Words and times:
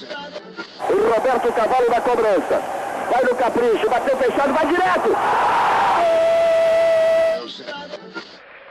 O 0.00 1.14
Roberto 1.14 1.52
Cavalo 1.52 1.90
da 1.90 2.00
cobrança. 2.00 2.62
Vai 3.10 3.22
no 3.24 3.36
capricho, 3.36 3.90
bateu 3.90 4.16
fechado, 4.16 4.52
vai 4.54 4.66
direto. 4.66 5.16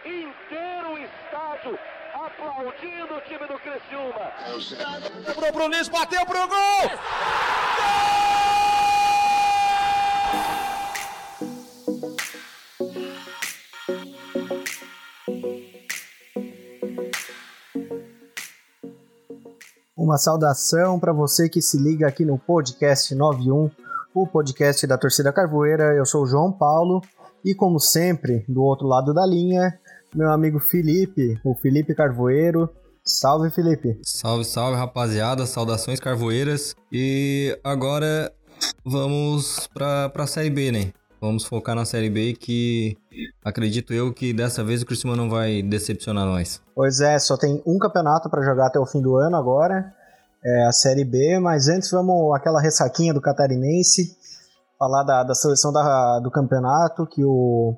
Inteiro 0.04 0.94
o 0.94 0.98
estádio 0.98 1.80
aplaudindo 2.14 3.16
o 3.16 3.22
time 3.22 3.48
do 3.48 3.60
Criciúma. 3.60 4.32
Lembrou 5.28 5.54
pro 5.54 5.70
Nis, 5.70 5.90
bateu 5.90 6.26
pro 6.26 6.48
gol! 6.48 6.92
Uma 20.12 20.18
saudação 20.18 21.00
para 21.00 21.14
você 21.14 21.48
que 21.48 21.62
se 21.62 21.78
liga 21.78 22.06
aqui 22.06 22.26
no 22.26 22.38
podcast 22.38 23.16
91, 23.16 23.72
o 24.14 24.28
podcast 24.28 24.86
da 24.86 24.98
torcida 24.98 25.32
Carvoeira. 25.32 25.96
Eu 25.96 26.06
sou 26.06 26.24
o 26.24 26.28
João 26.28 26.52
Paulo 26.52 27.00
e, 27.46 27.56
como 27.56 27.80
sempre, 27.80 28.44
do 28.46 28.62
outro 28.62 28.88
lado 28.88 29.14
da 29.14 29.26
linha, 29.26 29.80
meu 30.14 30.30
amigo 30.30 30.60
Felipe, 30.60 31.40
o 31.46 31.56
Felipe 31.56 31.96
Carvoeiro. 31.96 32.70
Salve, 33.06 33.50
Felipe. 33.52 34.02
Salve, 34.04 34.44
salve, 34.44 34.76
rapaziada. 34.76 35.46
Saudações 35.46 36.02
carvoeiras. 36.02 36.76
E 36.92 37.58
agora 37.64 38.34
vamos 38.84 39.70
pra, 39.74 40.10
pra 40.10 40.28
Série 40.28 40.50
B, 40.50 40.74
né? 40.74 40.92
Vamos 41.22 41.46
focar 41.46 41.74
na 41.74 41.86
Série 41.86 42.10
B 42.10 42.34
que 42.34 42.98
acredito 43.46 43.94
eu 43.94 44.12
que 44.12 44.34
dessa 44.34 44.62
vez 44.62 44.82
o 44.82 44.86
Criciúma 44.86 45.16
não 45.16 45.30
vai 45.30 45.62
decepcionar 45.62 46.26
nós. 46.26 46.62
Pois 46.76 47.00
é, 47.00 47.18
só 47.18 47.38
tem 47.38 47.64
um 47.66 47.78
campeonato 47.80 48.30
para 48.30 48.42
jogar 48.42 48.68
até 48.68 48.80
o 48.80 48.86
fim 48.86 49.02
do 49.02 49.16
ano 49.16 49.38
agora, 49.38 49.94
é 50.44 50.66
a 50.66 50.72
Série 50.72 51.06
B, 51.06 51.40
mas 51.40 51.68
antes 51.68 51.92
vamos 51.92 52.36
aquela 52.36 52.62
ressaquinha 52.62 53.14
do 53.14 53.22
Catarinense, 53.22 54.16
falar 54.78 55.04
da, 55.04 55.24
da 55.24 55.36
seleção 55.36 55.72
da, 55.72 56.20
do 56.20 56.32
campeonato, 56.32 57.06
que 57.06 57.24
o 57.24 57.76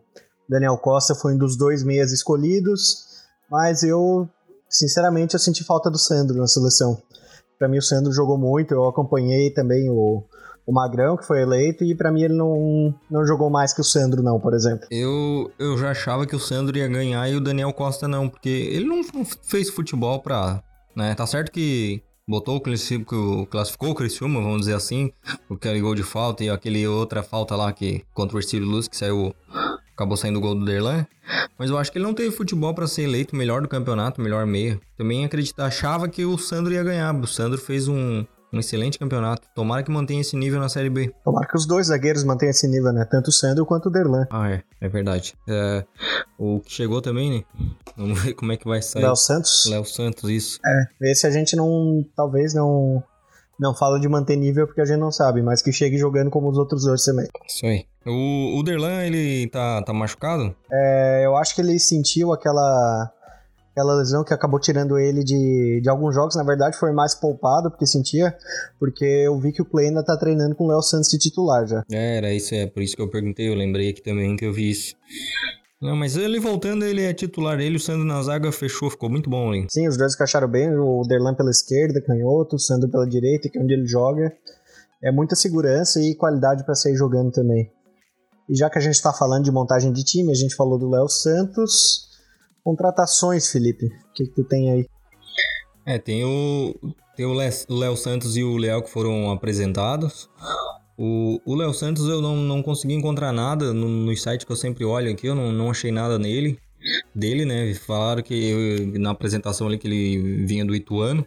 Daniel 0.48 0.78
Costa 0.78 1.14
foi 1.14 1.34
um 1.34 1.38
dos 1.38 1.58
dois 1.58 1.84
meias 1.84 2.12
escolhidos, 2.12 3.24
mas 3.52 3.84
eu, 3.84 4.28
sinceramente, 4.70 5.34
eu 5.34 5.40
senti 5.40 5.64
falta 5.64 5.92
do 5.92 5.98
Sandro 5.98 6.38
na 6.38 6.48
seleção. 6.48 6.98
Para 7.60 7.68
mim 7.68 7.78
o 7.78 7.82
Sandro 7.82 8.12
jogou 8.12 8.38
muito, 8.38 8.74
eu 8.74 8.88
acompanhei 8.88 9.52
também 9.52 9.90
o, 9.90 10.24
o 10.66 10.74
Magrão, 10.74 11.18
que 11.18 11.26
foi 11.26 11.42
eleito, 11.42 11.84
e 11.84 11.94
para 11.94 12.12
mim 12.12 12.24
ele 12.24 12.34
não, 12.34 12.94
não 13.12 13.26
jogou 13.26 13.50
mais 13.50 13.74
que 13.74 13.82
o 13.82 13.84
Sandro, 13.84 14.24
não, 14.24 14.40
por 14.40 14.54
exemplo. 14.54 14.88
Eu, 14.90 15.52
eu 15.60 15.78
já 15.78 15.92
achava 15.92 16.26
que 16.26 16.36
o 16.36 16.40
Sandro 16.40 16.78
ia 16.78 16.88
ganhar 16.88 17.30
e 17.30 17.36
o 17.36 17.42
Daniel 17.42 17.74
Costa 17.74 18.08
não, 18.08 18.30
porque 18.30 18.50
ele 18.50 18.86
não 18.86 19.04
fez 19.44 19.70
futebol 19.70 20.22
pra. 20.22 20.64
Né? 20.96 21.14
Tá 21.16 21.28
certo 21.28 21.52
que 21.52 22.02
botou 22.28 22.56
o 22.58 22.62
classificou, 22.62 23.46
classificou 23.46 23.92
o 23.92 23.96
Criciúma, 23.96 24.42
vamos 24.42 24.62
dizer 24.62 24.76
assim, 24.76 25.12
com 25.48 25.56
aquele 25.56 25.82
gol 25.82 25.96
de 25.96 26.04
falta 26.04 26.44
e 26.44 26.50
aquele 26.50 26.88
outra 26.88 27.22
falta 27.22 27.56
lá 27.56 27.72
que 27.72 28.04
contra 28.14 28.36
o 28.36 28.40
Ercílio 28.40 28.68
Luz, 28.68 28.88
que 28.88 28.98
saiu. 28.98 29.36
Acabou 29.94 30.18
saindo 30.18 30.40
o 30.40 30.42
gol 30.42 30.56
do 30.56 30.66
Derlan. 30.66 31.06
Mas 31.58 31.70
eu 31.70 31.78
acho 31.78 31.92
que 31.92 32.00
ele 32.00 32.06
não 32.06 32.16
teve 32.16 32.36
futebol 32.36 32.74
para 32.74 32.88
ser 32.88 33.04
eleito 33.04 33.36
melhor 33.36 33.62
do 33.62 33.68
campeonato, 33.68 34.20
melhor 34.20 34.44
meio. 34.44 34.82
Também 34.98 35.24
acredita, 35.24 35.66
achava 35.66 36.10
que 36.10 36.26
o 36.26 36.36
Sandro 36.36 36.74
ia 36.74 36.84
ganhar. 36.84 37.14
O 37.16 37.28
Sandro 37.28 37.60
fez 37.60 37.88
um, 37.88 38.26
um 38.54 38.60
excelente 38.60 39.00
campeonato. 39.00 39.48
Tomara 39.56 39.84
que 39.84 39.92
mantenha 39.92 40.22
esse 40.22 40.36
nível 40.38 40.60
na 40.60 40.70
Série 40.70 40.90
B. 40.90 41.12
Tomara 41.24 41.48
que 41.48 41.58
os 41.58 41.66
dois 41.66 41.88
zagueiros 41.88 42.24
mantenham 42.24 42.52
esse 42.52 42.68
nível, 42.68 42.94
né? 42.94 43.06
Tanto 43.10 43.30
o 43.30 43.32
Sandro 43.32 43.66
quanto 43.66 43.88
o 43.88 43.92
Derlan. 43.92 44.28
Ah, 44.30 44.50
é. 44.50 44.64
É 44.80 44.88
verdade. 44.88 45.34
É, 45.50 45.84
o 46.38 46.60
que 46.60 46.72
chegou 46.72 47.02
também, 47.02 47.32
né? 47.32 47.44
Vamos 47.98 48.22
ver 48.22 48.34
como 48.34 48.52
é 48.52 48.58
que 48.58 48.68
vai 48.68 48.82
sair. 48.82 49.02
Léo 49.02 49.16
Santos? 49.16 49.66
Léo 49.70 49.86
Santos, 49.86 50.30
isso. 50.30 50.60
É, 50.66 51.12
esse 51.12 51.26
a 51.26 51.32
gente 51.32 51.56
não. 51.56 52.06
Talvez 52.16 52.54
não. 52.54 53.04
Não 53.60 53.74
fala 53.74 54.00
de 54.00 54.10
manter 54.10 54.36
nível 54.36 54.66
porque 54.66 54.82
a 54.82 54.86
gente 54.86 55.00
não 55.00 55.12
sabe, 55.12 55.42
mas 55.42 55.62
que 55.62 55.72
chegue 55.72 55.98
jogando 55.98 56.30
como 56.30 56.50
os 56.50 56.58
outros 56.58 56.84
dois 56.84 57.04
também. 57.04 57.28
Isso 57.48 57.66
aí. 57.66 57.86
O, 58.06 58.60
o 58.60 58.64
Derlan, 58.64 59.06
ele 59.06 59.48
tá, 59.48 59.82
tá 59.84 59.94
machucado? 59.94 60.54
É, 60.72 61.22
eu 61.26 61.38
acho 61.38 61.56
que 61.56 61.62
ele 61.62 61.80
sentiu 61.80 62.34
aquela 62.34 63.12
aquela 63.74 63.96
lesão 63.96 64.24
que 64.24 64.34
acabou 64.34 64.60
tirando 64.60 64.98
ele 65.00 65.24
de, 65.24 65.82
de 65.82 65.90
alguns 65.90 66.14
jogos, 66.14 66.36
na 66.36 66.44
verdade 66.44 66.78
foi 66.78 66.94
mais 66.94 67.16
poupado, 67.16 67.72
porque 67.72 67.88
sentia, 67.88 68.34
porque 68.80 69.04
eu 69.04 69.38
vi 69.40 69.52
que 69.52 69.62
o 69.62 69.66
Clay 69.66 69.88
ainda 69.88 70.04
tá 70.04 70.16
treinando 70.16 70.56
com 70.56 70.66
o 70.66 70.68
Léo 70.68 70.82
Santos 70.82 71.10
de 71.10 71.18
titular 71.18 71.68
já. 71.68 71.84
É, 71.92 72.18
era 72.18 72.32
isso, 72.32 72.54
é 72.54 72.68
por 72.68 72.82
isso 72.82 72.96
que 72.96 73.02
eu 73.02 73.10
perguntei, 73.10 73.50
eu 73.50 73.56
lembrei 73.56 73.90
aqui 73.90 74.02
também 74.02 74.36
que 74.36 74.46
eu 74.46 74.54
vi 74.54 74.70
isso. 74.70 74.96
Não, 75.82 75.98
mas 75.98 76.16
ele 76.16 76.40
voltando, 76.40 76.86
ele 76.86 77.02
é 77.02 77.14
titular, 77.14 77.60
ele 77.60 77.76
o 77.76 77.80
Sandro 77.80 78.06
na 78.06 78.22
zaga 78.22 78.52
fechou, 78.54 78.90
ficou 78.90 79.10
muito 79.10 79.30
bom 79.30 79.50
ali. 79.50 79.66
Sim, 79.70 79.88
os 79.88 79.98
dois 79.98 80.14
encaixaram 80.14 80.48
bem, 80.48 80.70
o 80.78 81.02
Derlan 81.02 81.34
pela 81.34 81.50
esquerda, 81.50 82.00
canhoto, 82.00 82.56
o 82.56 82.60
Sandro 82.60 82.90
pela 82.90 83.06
direita, 83.06 83.50
que 83.50 83.58
é 83.58 83.62
onde 83.62 83.74
ele 83.74 83.86
joga. 83.86 84.32
É 85.04 85.12
muita 85.12 85.36
segurança 85.36 86.00
e 86.00 86.16
qualidade 86.16 86.64
para 86.64 86.74
sair 86.74 86.96
jogando 86.96 87.32
também. 87.32 87.70
E 88.50 88.56
já 88.56 88.70
que 88.70 88.78
a 88.78 88.82
gente 88.82 89.02
tá 89.02 89.12
falando 89.12 89.44
de 89.44 89.52
montagem 89.52 89.92
de 89.92 90.06
time, 90.06 90.32
a 90.32 90.36
gente 90.36 90.56
falou 90.56 90.80
do 90.80 90.90
Léo 90.90 91.10
Santos, 91.10 92.13
Contratações, 92.64 93.52
Felipe. 93.52 93.86
O 93.86 94.14
que, 94.14 94.26
que 94.26 94.32
tu 94.34 94.44
tem 94.44 94.72
aí? 94.72 94.90
É, 95.86 95.98
tem 95.98 96.24
o 96.24 96.74
tem 97.16 97.26
o 97.26 97.34
Léo 97.34 97.96
Santos 97.96 98.36
e 98.36 98.44
o 98.44 98.58
Leal 98.58 98.82
que 98.82 98.90
foram 98.90 99.32
apresentados. 99.32 100.30
O 100.98 101.56
Léo 101.56 101.74
Santos 101.74 102.08
eu 102.08 102.22
não, 102.22 102.36
não 102.36 102.64
consegui 102.64 102.94
encontrar 102.94 103.32
nada 103.32 103.74
no, 103.74 103.88
no 103.88 104.16
site 104.16 104.46
que 104.46 104.52
eu 104.52 104.56
sempre 104.56 104.86
olho 104.86 105.12
aqui, 105.12 105.28
eu 105.28 105.36
não, 105.36 105.52
não 105.52 105.72
achei 105.72 105.92
nada 105.92 106.18
nele, 106.18 106.58
dele, 107.14 107.46
né? 107.46 107.74
Falaram 107.74 108.22
que 108.22 108.34
eu, 108.34 109.00
na 109.00 109.12
apresentação 109.12 109.68
ali 109.68 109.78
que 109.78 109.88
ele 109.88 110.46
vinha 110.46 110.66
do 110.66 110.76
Ituano. 110.76 111.26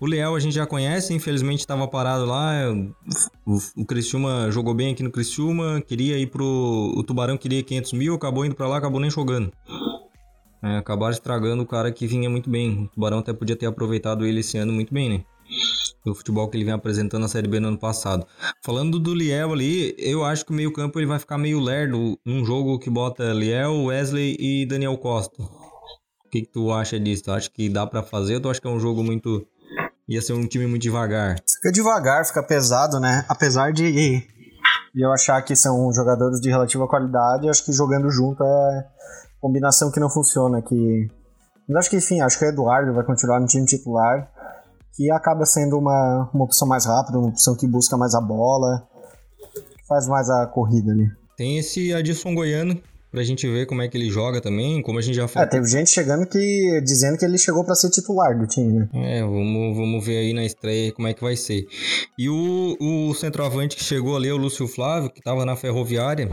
O 0.00 0.06
Leal 0.06 0.34
a 0.34 0.40
gente 0.40 0.54
já 0.54 0.66
conhece, 0.66 1.14
infelizmente 1.14 1.60
estava 1.60 1.86
parado 1.86 2.24
lá. 2.24 2.52
O, 3.46 3.58
o 3.76 3.86
Criciúma 3.86 4.50
jogou 4.50 4.74
bem 4.74 4.92
aqui 4.92 5.02
no 5.02 5.12
Criciúma, 5.12 5.80
queria 5.80 6.18
ir 6.18 6.26
pro. 6.26 6.92
O 6.96 7.04
Tubarão 7.04 7.38
queria 7.38 7.62
500 7.62 7.92
mil, 7.92 8.14
acabou 8.14 8.44
indo 8.44 8.56
para 8.56 8.66
lá, 8.66 8.78
acabou 8.78 9.00
nem 9.00 9.08
jogando. 9.08 9.52
É, 10.62 10.76
acabaram 10.76 11.12
estragando 11.12 11.62
o 11.62 11.66
cara 11.66 11.90
que 11.90 12.06
vinha 12.06 12.30
muito 12.30 12.48
bem. 12.48 12.84
O 12.84 12.88
Tubarão 12.88 13.18
até 13.18 13.32
podia 13.32 13.56
ter 13.56 13.66
aproveitado 13.66 14.24
ele 14.24 14.40
esse 14.40 14.56
ano 14.56 14.72
muito 14.72 14.94
bem, 14.94 15.10
né? 15.10 15.24
O 16.06 16.14
futebol 16.14 16.48
que 16.48 16.56
ele 16.56 16.64
vem 16.64 16.72
apresentando 16.72 17.22
na 17.22 17.28
Série 17.28 17.48
B 17.48 17.58
no 17.58 17.68
ano 17.68 17.78
passado. 17.78 18.26
Falando 18.64 18.98
do 18.98 19.14
Liel 19.14 19.52
ali, 19.52 19.94
eu 19.98 20.24
acho 20.24 20.44
que 20.44 20.52
o 20.52 20.54
meio-campo 20.54 20.98
ele 20.98 21.06
vai 21.06 21.18
ficar 21.18 21.36
meio 21.36 21.60
lerdo 21.60 22.18
num 22.24 22.44
jogo 22.44 22.78
que 22.78 22.88
bota 22.88 23.32
Liel, 23.32 23.84
Wesley 23.84 24.36
e 24.38 24.66
Daniel 24.66 24.96
Costa. 24.98 25.42
O 25.42 26.30
que, 26.30 26.42
que 26.42 26.52
tu 26.52 26.72
acha 26.72 26.98
disso? 26.98 27.24
Tu 27.24 27.32
acha 27.32 27.50
que 27.50 27.68
dá 27.68 27.86
para 27.86 28.02
fazer 28.02 28.40
tu 28.40 28.48
acha 28.48 28.60
que 28.60 28.66
é 28.66 28.70
um 28.70 28.80
jogo 28.80 29.02
muito. 29.02 29.46
ia 30.08 30.22
ser 30.22 30.32
um 30.32 30.46
time 30.46 30.66
muito 30.66 30.82
devagar? 30.82 31.36
Fica 31.56 31.72
devagar, 31.72 32.24
fica 32.24 32.42
pesado, 32.42 32.98
né? 32.98 33.24
Apesar 33.28 33.72
de 33.72 34.22
eu 34.94 35.12
achar 35.12 35.40
que 35.42 35.54
são 35.56 35.92
jogadores 35.92 36.40
de 36.40 36.48
relativa 36.48 36.86
qualidade, 36.86 37.48
acho 37.48 37.64
que 37.64 37.72
jogando 37.72 38.10
junto 38.10 38.42
é 38.42 38.86
combinação 39.42 39.90
que 39.90 40.00
não 40.00 40.08
funciona. 40.08 40.62
Que... 40.62 41.10
Mas 41.68 41.78
acho 41.78 41.90
que, 41.90 41.96
enfim, 41.96 42.20
acho 42.20 42.38
que 42.38 42.44
o 42.44 42.48
Eduardo 42.48 42.94
vai 42.94 43.04
continuar 43.04 43.40
no 43.40 43.46
time 43.46 43.66
titular, 43.66 44.30
que 44.94 45.10
acaba 45.10 45.44
sendo 45.44 45.76
uma, 45.76 46.30
uma 46.32 46.44
opção 46.44 46.66
mais 46.66 46.86
rápida, 46.86 47.18
uma 47.18 47.28
opção 47.28 47.56
que 47.56 47.66
busca 47.66 47.96
mais 47.96 48.14
a 48.14 48.20
bola, 48.20 48.86
que 49.52 49.86
faz 49.86 50.06
mais 50.06 50.30
a 50.30 50.46
corrida 50.46 50.92
ali. 50.92 51.10
Tem 51.36 51.58
esse 51.58 51.92
Adilson 51.92 52.34
Goiano, 52.34 52.80
pra 53.12 53.22
gente 53.22 53.46
ver 53.46 53.66
como 53.66 53.82
é 53.82 53.88
que 53.88 53.96
ele 53.96 54.08
joga 54.08 54.40
também, 54.40 54.82
como 54.82 54.98
a 54.98 55.02
gente 55.02 55.14
já 55.14 55.28
falou. 55.28 55.46
É, 55.46 55.50
teve 55.50 55.66
gente 55.66 55.90
chegando 55.90 56.26
que 56.26 56.80
dizendo 56.82 57.18
que 57.18 57.24
ele 57.24 57.36
chegou 57.36 57.62
para 57.62 57.74
ser 57.74 57.90
titular 57.90 58.38
do 58.38 58.46
time, 58.46 58.72
né? 58.72 58.88
É, 58.94 59.22
vamos, 59.22 59.76
vamos 59.76 60.04
ver 60.04 60.18
aí 60.18 60.32
na 60.32 60.44
estreia 60.44 60.92
como 60.92 61.08
é 61.08 61.14
que 61.14 61.22
vai 61.22 61.36
ser. 61.36 61.66
E 62.18 62.28
o, 62.28 62.76
o 62.80 63.14
centroavante 63.14 63.76
que 63.76 63.84
chegou 63.84 64.16
ali, 64.16 64.32
o 64.32 64.36
Lúcio 64.36 64.66
Flávio, 64.66 65.10
que 65.10 65.20
tava 65.20 65.44
na 65.44 65.54
Ferroviária, 65.54 66.28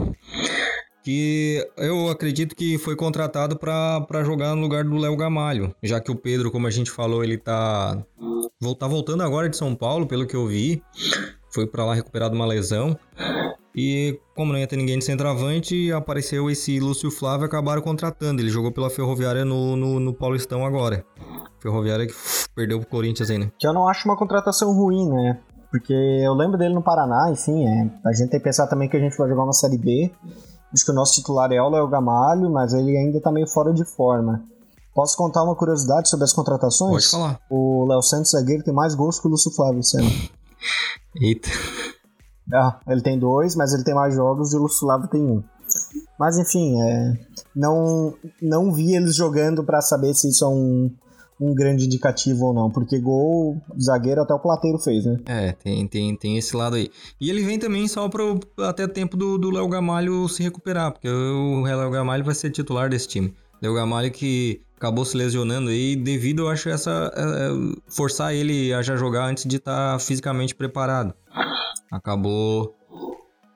que 1.10 1.68
eu 1.76 2.08
acredito 2.08 2.54
que 2.54 2.78
foi 2.78 2.94
contratado 2.94 3.58
para 3.58 4.22
jogar 4.22 4.54
no 4.54 4.62
lugar 4.62 4.84
do 4.84 4.96
Léo 4.96 5.16
Gamalho, 5.16 5.74
já 5.82 6.00
que 6.00 6.10
o 6.10 6.14
Pedro, 6.14 6.52
como 6.52 6.68
a 6.68 6.70
gente 6.70 6.88
falou, 6.88 7.24
ele 7.24 7.36
tá, 7.36 8.00
tá 8.78 8.86
voltando 8.86 9.24
agora 9.24 9.48
de 9.48 9.56
São 9.56 9.74
Paulo, 9.74 10.06
pelo 10.06 10.24
que 10.24 10.36
eu 10.36 10.46
vi, 10.46 10.80
foi 11.52 11.66
para 11.66 11.84
lá 11.84 11.94
recuperado 11.94 12.36
uma 12.36 12.46
lesão. 12.46 12.96
E 13.74 14.20
como 14.36 14.52
não 14.52 14.58
ia 14.60 14.68
ter 14.68 14.76
ninguém 14.76 14.98
de 14.98 15.04
centroavante, 15.04 15.90
apareceu 15.92 16.48
esse 16.48 16.78
Lúcio 16.78 17.10
Flávio 17.10 17.44
e 17.44 17.46
acabaram 17.46 17.82
contratando. 17.82 18.40
Ele 18.40 18.50
jogou 18.50 18.70
pela 18.70 18.90
Ferroviária 18.90 19.44
no, 19.44 19.76
no, 19.76 19.98
no 19.98 20.14
Paulistão 20.14 20.64
agora. 20.64 21.04
Ferroviária 21.60 22.06
que 22.06 22.14
perdeu 22.54 22.78
pro 22.80 22.88
Corinthians 22.88 23.30
aí, 23.30 23.38
né? 23.38 23.50
Que 23.58 23.66
eu 23.66 23.72
não 23.72 23.88
acho 23.88 24.08
uma 24.08 24.16
contratação 24.16 24.72
ruim, 24.72 25.08
né? 25.08 25.40
Porque 25.70 25.92
eu 25.92 26.34
lembro 26.34 26.58
dele 26.58 26.74
no 26.74 26.82
Paraná, 26.82 27.30
enfim, 27.30 27.64
é, 27.64 27.90
a 28.04 28.12
gente 28.12 28.30
tem 28.30 28.40
que 28.40 28.44
pensar 28.44 28.66
também 28.66 28.88
que 28.88 28.96
a 28.96 29.00
gente 29.00 29.16
vai 29.16 29.28
jogar 29.28 29.44
uma 29.44 29.52
Série 29.52 29.78
B. 29.78 30.10
Acho 30.72 30.84
que 30.84 30.90
o 30.90 30.94
nosso 30.94 31.14
titular 31.14 31.50
é 31.52 31.60
o 31.60 31.68
Léo 31.68 31.88
Gamalho, 31.88 32.50
mas 32.50 32.72
ele 32.72 32.96
ainda 32.96 33.18
está 33.18 33.32
meio 33.32 33.46
fora 33.46 33.72
de 33.72 33.84
forma. 33.84 34.44
Posso 34.94 35.16
contar 35.16 35.42
uma 35.42 35.54
curiosidade 35.54 36.08
sobre 36.08 36.24
as 36.24 36.32
contratações? 36.32 37.10
Pode 37.10 37.10
falar. 37.10 37.40
O 37.50 37.86
Léo 37.88 38.02
Santos 38.02 38.32
zagueiro 38.32 38.62
tem 38.62 38.74
mais 38.74 38.94
gols 38.94 39.18
que 39.18 39.26
o 39.26 39.30
Lúcio 39.30 39.50
Flávio 39.50 39.80
esse 39.80 39.98
ano. 39.98 40.10
Eita. 41.20 41.48
Ah, 42.52 42.80
ele 42.88 43.00
tem 43.00 43.18
dois, 43.18 43.54
mas 43.54 43.72
ele 43.72 43.84
tem 43.84 43.94
mais 43.94 44.14
jogos 44.14 44.52
e 44.52 44.56
o 44.56 44.60
Lúcio 44.60 44.80
Flávio 44.80 45.08
tem 45.08 45.22
um. 45.22 45.42
Mas 46.18 46.38
enfim, 46.38 46.80
é, 46.82 47.12
não, 47.54 48.14
não 48.42 48.72
vi 48.72 48.94
eles 48.94 49.14
jogando 49.14 49.64
para 49.64 49.80
saber 49.80 50.14
se 50.14 50.28
isso 50.28 50.44
é 50.44 50.48
um, 50.48 50.90
um 51.40 51.54
grande 51.54 51.86
indicativo 51.86 52.46
ou 52.46 52.52
não, 52.52 52.70
porque 52.70 52.98
gol 52.98 53.60
zagueiro 53.80 54.20
até 54.20 54.34
o 54.34 54.38
plateiro 54.38 54.78
fez, 54.78 55.06
né? 55.06 55.18
É, 55.26 55.52
tem, 55.52 55.86
tem, 55.86 56.14
tem 56.14 56.36
esse 56.36 56.54
lado 56.54 56.76
aí. 56.76 56.90
E 57.20 57.30
ele 57.30 57.42
vem 57.42 57.58
também 57.58 57.88
só 57.88 58.08
pro, 58.08 58.38
até 58.58 58.86
tempo 58.86 59.16
do 59.16 59.50
Léo 59.50 59.68
Gamalho 59.68 60.28
se 60.28 60.42
recuperar, 60.42 60.92
porque 60.92 61.08
o 61.08 61.62
Léo 61.62 61.90
Gamalho 61.90 62.24
vai 62.24 62.34
ser 62.34 62.50
titular 62.50 62.90
desse 62.90 63.08
time. 63.08 63.34
Léo 63.62 63.74
Gamalho 63.74 64.10
que 64.10 64.60
acabou 64.76 65.04
se 65.04 65.16
lesionando 65.16 65.70
aí 65.70 65.94
devido, 65.96 66.42
eu 66.42 66.48
acho, 66.48 66.68
essa 66.68 67.12
é, 67.14 67.50
forçar 67.88 68.34
ele 68.34 68.72
a 68.72 68.82
já 68.82 68.96
jogar 68.96 69.26
antes 69.26 69.44
de 69.44 69.56
estar 69.56 69.92
tá 69.92 69.98
fisicamente 69.98 70.54
preparado. 70.54 71.14
Acabou, 71.90 72.74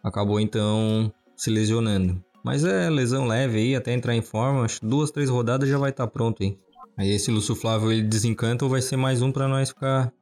acabou 0.03 0.41
então 0.41 1.13
se 1.37 1.51
lesionando. 1.51 2.23
Mas 2.45 2.63
é 2.63 2.91
lesão 2.91 3.27
leve 3.27 3.59
aí, 3.59 3.75
até 3.75 3.95
entrar 3.95 4.15
em 4.15 4.21
forma, 4.21 4.67
duas, 4.83 5.11
três 5.11 5.31
rodadas 5.31 5.67
já 5.67 5.79
vai 5.79 5.91
estar 5.91 6.07
tá 6.07 6.13
pronto 6.13 6.43
aí. 6.43 6.59
Aí 6.97 7.11
esse 7.11 7.31
Lúcio 7.31 7.57
Flávio 7.57 7.91
ele 7.91 8.03
desencanta 8.03 8.65
ou 8.65 8.71
vai 8.71 8.81
ser 8.81 8.97
mais 8.97 9.21
um 9.21 9.33
para 9.33 9.49
nós 9.49 9.71
ficar 9.71 10.13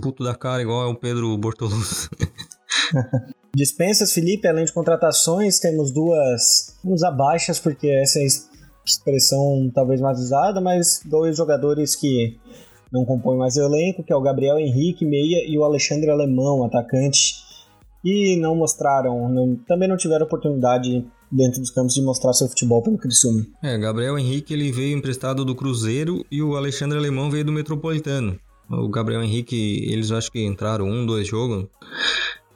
puto 0.00 0.22
da 0.22 0.34
cara 0.34 0.62
igual 0.62 0.82
é 0.82 0.86
o 0.86 0.94
Pedro 0.94 1.36
Bortoluz. 1.38 2.08
Dispensas, 3.54 4.12
Felipe, 4.12 4.48
além 4.48 4.64
de 4.64 4.72
contratações, 4.72 5.58
temos 5.58 5.90
duas, 5.90 6.78
uns 6.84 7.02
abaixas, 7.02 7.58
porque 7.58 7.86
essa 7.88 8.18
é 8.18 8.22
a 8.22 8.26
expressão 8.86 9.70
talvez 9.74 10.00
mais 10.00 10.18
usada, 10.18 10.60
mas 10.60 11.02
dois 11.04 11.36
jogadores 11.36 11.94
que 11.94 12.38
não 12.90 13.04
compõem 13.04 13.38
mais 13.38 13.56
o 13.56 13.62
elenco, 13.62 14.02
que 14.02 14.12
é 14.12 14.16
o 14.16 14.22
Gabriel 14.22 14.58
Henrique, 14.58 15.04
meia, 15.04 15.46
e 15.46 15.58
o 15.58 15.64
Alexandre 15.64 16.10
Alemão, 16.10 16.64
atacante, 16.64 17.34
e 18.04 18.36
não 18.36 18.56
mostraram, 18.56 19.28
não, 19.28 19.54
também 19.66 19.88
não 19.88 19.96
tiveram 19.96 20.26
oportunidade 20.26 21.06
dentro 21.32 21.60
dos 21.60 21.70
campos 21.70 21.94
de 21.94 22.02
mostrar 22.02 22.32
seu 22.34 22.46
futebol 22.48 22.82
pelo 22.82 22.98
Criciúma. 22.98 23.46
É, 23.62 23.78
Gabriel 23.78 24.18
Henrique 24.18 24.52
ele 24.52 24.70
veio 24.70 24.96
emprestado 24.96 25.44
do 25.44 25.54
Cruzeiro 25.54 26.24
e 26.30 26.42
o 26.42 26.56
Alexandre 26.56 26.98
Alemão 26.98 27.30
veio 27.30 27.46
do 27.46 27.52
Metropolitano. 27.52 28.38
O 28.68 28.88
Gabriel 28.88 29.22
Henrique, 29.22 29.86
eles 29.90 30.12
acho 30.12 30.30
que 30.30 30.44
entraram 30.44 30.86
um, 30.86 31.04
dois 31.04 31.26
jogos 31.26 31.66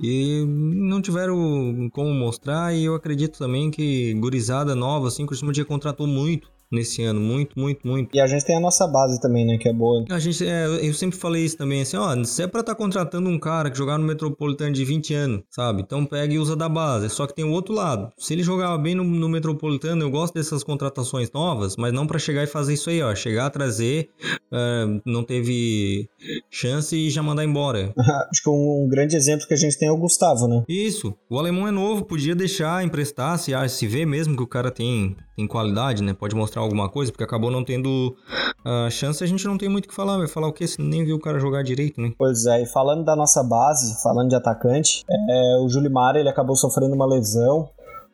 e 0.01 0.45
não 0.47 1.01
tiveram 1.01 1.89
como 1.93 2.13
mostrar 2.13 2.75
e 2.75 2.85
eu 2.85 2.95
acredito 2.95 3.39
também 3.39 3.71
que 3.71 4.13
gurizada 4.15 4.75
nova, 4.75 5.09
assim, 5.09 5.25
o 5.25 5.27
Criciúma 5.27 5.55
já 5.55 5.65
contratou 5.65 6.07
muito 6.07 6.49
nesse 6.71 7.03
ano, 7.03 7.21
muito, 7.21 7.59
muito, 7.59 7.87
muito. 7.87 8.15
E 8.15 8.21
a 8.21 8.27
gente 8.27 8.45
tem 8.45 8.57
a 8.57 8.61
nossa 8.61 8.87
base 8.87 9.21
também, 9.21 9.47
né, 9.47 9.59
que 9.59 9.69
é 9.69 9.73
boa. 9.73 10.05
A 10.11 10.19
gente, 10.19 10.47
é, 10.47 10.67
eu 10.67 10.95
sempre 10.95 11.17
falei 11.17 11.45
isso 11.45 11.57
também, 11.57 11.83
assim, 11.83 11.97
ó, 11.97 12.25
se 12.25 12.43
é 12.43 12.47
pra 12.47 12.61
estar 12.61 12.75
tá 12.75 12.79
contratando 12.79 13.29
um 13.29 13.39
cara 13.39 13.71
que 13.71 13.79
jogar 13.79 13.99
no 13.99 14.05
Metropolitano 14.05 14.73
de 14.73 14.85
20 14.85 15.15
anos, 15.15 15.43
sabe? 15.51 15.83
Então 15.83 16.05
pega 16.05 16.33
e 16.33 16.39
usa 16.39 16.57
da 16.57 16.69
base. 16.69 17.09
Só 17.09 17.27
que 17.27 17.35
tem 17.35 17.45
o 17.45 17.53
outro 17.53 17.75
lado. 17.75 18.11
Se 18.19 18.33
ele 18.33 18.43
jogava 18.43 18.77
bem 18.79 18.95
no, 18.95 19.05
no 19.05 19.29
Metropolitano, 19.29 20.03
eu 20.03 20.11
gosto 20.11 20.35
dessas 20.35 20.63
contratações 20.63 21.31
novas, 21.33 21.77
mas 21.77 21.93
não 21.93 22.07
para 22.07 22.19
chegar 22.19 22.43
e 22.43 22.47
fazer 22.47 22.75
isso 22.75 22.91
aí, 22.91 23.03
ó, 23.03 23.15
chegar 23.15 23.47
a 23.47 23.51
trazer, 23.51 24.11
uh, 24.53 25.01
não 25.05 25.25
teve 25.25 26.09
chance 26.51 26.97
e 26.97 27.11
já 27.11 27.23
mandar 27.23 27.45
embora. 27.45 27.93
Acho 28.31 28.43
que 28.43 28.51
um, 28.51 28.85
um, 28.85 28.89
grande 28.89 29.17
exemplo 29.17 29.47
que 29.47 29.55
a 29.55 29.57
gente 29.57 29.79
tem 29.79 29.89
é 29.89 29.93
o 29.93 29.97
Gustavo, 29.97 30.47
né? 30.47 30.65
Isso. 30.69 31.15
O 31.29 31.39
alemão 31.39 31.67
é 31.67 31.71
novo, 31.71 32.05
podia 32.05 32.35
deixar, 32.35 32.85
emprestar, 32.85 33.39
se, 33.39 33.55
ah, 33.55 33.69
se 33.69 33.87
vê 33.87 34.05
mesmo 34.05 34.37
que 34.37 34.43
o 34.43 34.47
cara 34.47 34.71
tem, 34.71 35.17
tem 35.37 35.47
qualidade, 35.47 36.03
né? 36.03 36.15
Pode 36.15 36.35
mostrar 36.35 36.56
mostrar 36.57 36.63
alguma 36.63 36.89
coisa, 36.89 37.13
porque 37.13 37.25
acabou 37.25 37.51
não 37.51 37.63
tendo 37.63 38.17
uh, 38.65 38.91
chance, 38.91 39.23
a 39.23 39.27
gente 39.27 39.45
não 39.47 39.59
tem 39.59 39.69
muito 39.69 39.85
o 39.85 39.89
que 39.89 39.95
falar. 39.95 40.19
Vai 40.19 40.27
falar 40.27 40.49
o 40.49 40.53
quê? 40.53 40.67
Se 40.67 40.81
nem 40.81 41.05
viu 41.05 41.17
o 41.17 41.21
cara 41.21 41.39
jogar 41.39 41.63
direito, 41.63 42.01
né? 42.01 42.13
Pois 42.19 42.47
é, 42.47 42.63
e 42.63 42.67
falando 42.67 43.05
da 43.05 43.15
nossa 43.15 43.43
base, 43.43 44.03
falando 44.03 44.31
de 44.31 44.37
atacante, 44.37 45.05
é, 45.09 45.59
o 45.63 45.69
Julimar 45.69 46.17
ele 46.17 46.29
acabou 46.29 46.57
sofrendo 46.57 46.95
uma 46.95 47.07
lesão. 47.07 47.69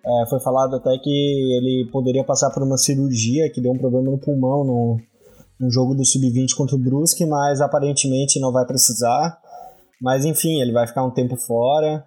É, 0.04 0.28
foi 0.28 0.40
falado 0.40 0.74
até 0.74 0.90
que 0.98 1.08
ele 1.10 1.88
poderia 1.92 2.24
passar 2.24 2.50
por 2.50 2.62
uma 2.62 2.76
cirurgia 2.76 3.50
que 3.52 3.60
deu 3.60 3.70
um 3.70 3.78
problema 3.78 4.10
no 4.10 4.18
pulmão 4.18 4.64
no, 4.64 4.96
no 5.60 5.70
jogo 5.70 5.94
do 5.94 6.04
Sub-20 6.04 6.56
contra 6.56 6.74
o 6.74 6.78
Brusque, 6.78 7.24
mas 7.24 7.60
aparentemente 7.60 8.40
não 8.40 8.50
vai 8.50 8.66
precisar. 8.66 9.38
Mas 10.00 10.24
enfim, 10.24 10.60
ele 10.60 10.72
vai 10.72 10.88
ficar 10.88 11.04
um 11.04 11.12
tempo 11.12 11.36
fora. 11.36 12.04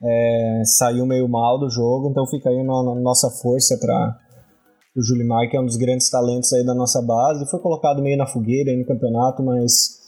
É, 0.00 0.62
saiu 0.64 1.06
meio 1.06 1.26
mal 1.26 1.58
do 1.58 1.70
jogo, 1.70 2.10
então 2.10 2.26
fica 2.26 2.50
aí 2.50 2.60
a 2.60 2.64
nossa 2.64 3.30
força 3.30 3.76
para 3.80 4.16
o 4.98 5.02
Julimar, 5.02 5.48
que 5.48 5.56
é 5.56 5.60
um 5.60 5.66
dos 5.66 5.76
grandes 5.76 6.10
talentos 6.10 6.52
aí 6.52 6.64
da 6.64 6.74
nossa 6.74 7.00
base, 7.00 7.48
foi 7.50 7.60
colocado 7.60 8.02
meio 8.02 8.18
na 8.18 8.26
fogueira 8.26 8.70
aí 8.70 8.76
no 8.76 8.86
campeonato, 8.86 9.42
mas 9.42 10.00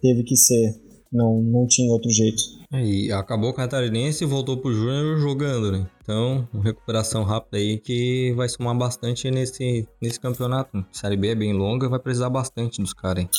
teve 0.00 0.24
que 0.24 0.36
ser, 0.36 0.74
não, 1.12 1.40
não 1.40 1.66
tinha 1.66 1.92
outro 1.92 2.10
jeito. 2.10 2.42
E 2.72 3.12
acabou 3.12 3.50
o 3.50 3.54
Catarinense 3.54 4.24
e 4.24 4.26
voltou 4.26 4.56
pro 4.56 4.72
Júnior 4.72 5.18
jogando, 5.20 5.70
né? 5.70 5.86
Então, 6.02 6.48
uma 6.52 6.64
recuperação 6.64 7.22
rápida 7.22 7.58
aí 7.58 7.78
que 7.78 8.32
vai 8.34 8.48
somar 8.48 8.76
bastante 8.76 9.30
nesse, 9.30 9.86
nesse 10.00 10.18
campeonato. 10.18 10.78
A 10.78 10.84
Série 10.90 11.16
B 11.16 11.28
é 11.28 11.34
bem 11.34 11.52
longa, 11.52 11.88
vai 11.88 11.98
precisar 11.98 12.30
bastante 12.30 12.80
dos 12.80 12.94
caras, 12.94 13.24
hein? 13.24 13.30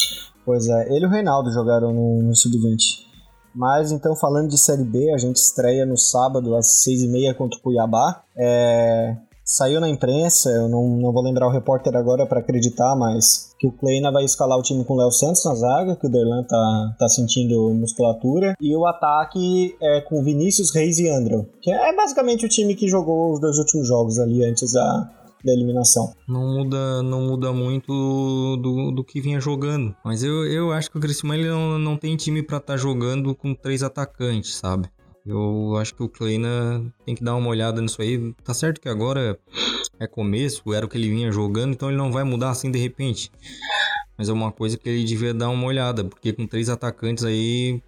Pois 0.45 0.67
é, 0.67 0.95
ele 0.95 1.05
e 1.05 1.07
o 1.07 1.11
Reinaldo 1.11 1.51
jogaram 1.51 1.91
no, 1.91 2.21
no 2.21 2.35
Sub-20. 2.35 3.11
Mas 3.55 3.91
então, 3.91 4.15
falando 4.15 4.49
de 4.49 4.57
Série 4.57 4.83
B, 4.83 5.11
a 5.11 5.17
gente 5.17 5.37
estreia 5.37 5.85
no 5.85 5.97
sábado 5.97 6.55
às 6.55 6.85
6h30 6.87 7.35
contra 7.35 7.57
o 7.57 7.61
Cuiabá. 7.61 8.23
É, 8.37 9.15
Saiu 9.45 9.81
na 9.81 9.89
imprensa, 9.89 10.49
eu 10.49 10.69
não, 10.69 10.87
não 10.97 11.11
vou 11.11 11.21
lembrar 11.21 11.47
o 11.47 11.51
repórter 11.51 11.95
agora 11.95 12.25
para 12.25 12.39
acreditar, 12.39 12.95
mas 12.95 13.53
que 13.59 13.67
o 13.67 13.71
Kleina 13.71 14.11
vai 14.11 14.23
escalar 14.23 14.57
o 14.57 14.61
time 14.61 14.85
com 14.85 14.93
o 14.93 14.97
Léo 14.97 15.11
Santos 15.11 15.43
na 15.43 15.53
zaga, 15.53 15.95
que 15.97 16.07
o 16.07 16.09
Derlan 16.09 16.43
tá, 16.43 16.95
tá 16.97 17.09
sentindo 17.09 17.73
musculatura, 17.73 18.55
e 18.61 18.75
o 18.75 18.85
ataque 18.85 19.75
é 19.81 20.01
com 20.01 20.23
Vinícius, 20.23 20.73
Reis 20.73 20.97
e 20.99 21.09
Andro, 21.09 21.45
que 21.61 21.71
é 21.71 21.95
basicamente 21.95 22.45
o 22.45 22.49
time 22.49 22.73
que 22.73 22.87
jogou 22.87 23.33
os 23.33 23.41
dois 23.41 23.57
últimos 23.57 23.87
jogos 23.87 24.17
ali 24.17 24.45
antes 24.45 24.71
da, 24.71 25.09
da 25.43 25.51
eliminação. 25.51 26.13
Não 26.27 26.47
muda, 26.47 27.03
não 27.03 27.21
muda 27.23 27.51
muito 27.51 27.91
do, 28.57 28.91
do 28.91 29.03
que 29.03 29.19
vinha 29.19 29.41
jogando. 29.41 29.93
Mas 30.05 30.23
eu, 30.23 30.45
eu 30.45 30.71
acho 30.71 30.89
que 30.89 30.97
o 30.97 31.01
Criciúma 31.01 31.35
ele 31.35 31.49
não, 31.49 31.77
não 31.77 31.97
tem 31.97 32.15
time 32.15 32.41
para 32.41 32.57
estar 32.57 32.73
tá 32.73 32.77
jogando 32.77 33.35
com 33.35 33.53
três 33.53 33.83
atacantes, 33.83 34.55
sabe? 34.55 34.87
Eu 35.25 35.77
acho 35.77 35.95
que 35.95 36.03
o 36.03 36.09
Kleina 36.09 36.83
tem 37.05 37.15
que 37.15 37.23
dar 37.23 37.35
uma 37.35 37.49
olhada 37.49 37.81
nisso 37.81 38.01
aí. 38.01 38.33
Tá 38.43 38.53
certo 38.53 38.81
que 38.81 38.89
agora 38.89 39.39
é 39.99 40.07
começo, 40.07 40.73
era 40.73 40.85
o 40.85 40.89
que 40.89 40.97
ele 40.97 41.09
vinha 41.09 41.31
jogando, 41.31 41.73
então 41.73 41.89
ele 41.89 41.97
não 41.97 42.11
vai 42.11 42.23
mudar 42.23 42.49
assim 42.49 42.69
de 42.69 42.79
repente. 42.79 43.31
Mas 44.17 44.29
é 44.29 44.33
uma 44.33 44.51
coisa 44.51 44.77
que 44.77 44.87
ele 44.89 45.03
devia 45.03 45.33
dar 45.33 45.49
uma 45.49 45.65
olhada, 45.65 46.03
porque 46.03 46.33
com 46.33 46.45
três 46.45 46.69
atacantes 46.69 47.23
aí 47.23 47.81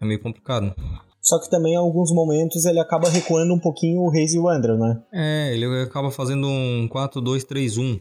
é 0.00 0.04
meio 0.04 0.20
complicado. 0.20 0.74
Só 1.20 1.38
que 1.38 1.48
também 1.48 1.74
em 1.74 1.76
alguns 1.76 2.12
momentos 2.12 2.64
ele 2.64 2.80
acaba 2.80 3.08
recuando 3.08 3.54
um 3.54 3.58
pouquinho 3.60 4.00
o 4.00 4.10
Reis 4.10 4.34
e 4.34 4.38
o 4.38 4.48
Andrew, 4.48 4.76
né? 4.76 5.00
É, 5.12 5.54
ele 5.54 5.64
acaba 5.82 6.10
fazendo 6.10 6.48
um 6.48 6.88
4-2-3-1 6.92 8.00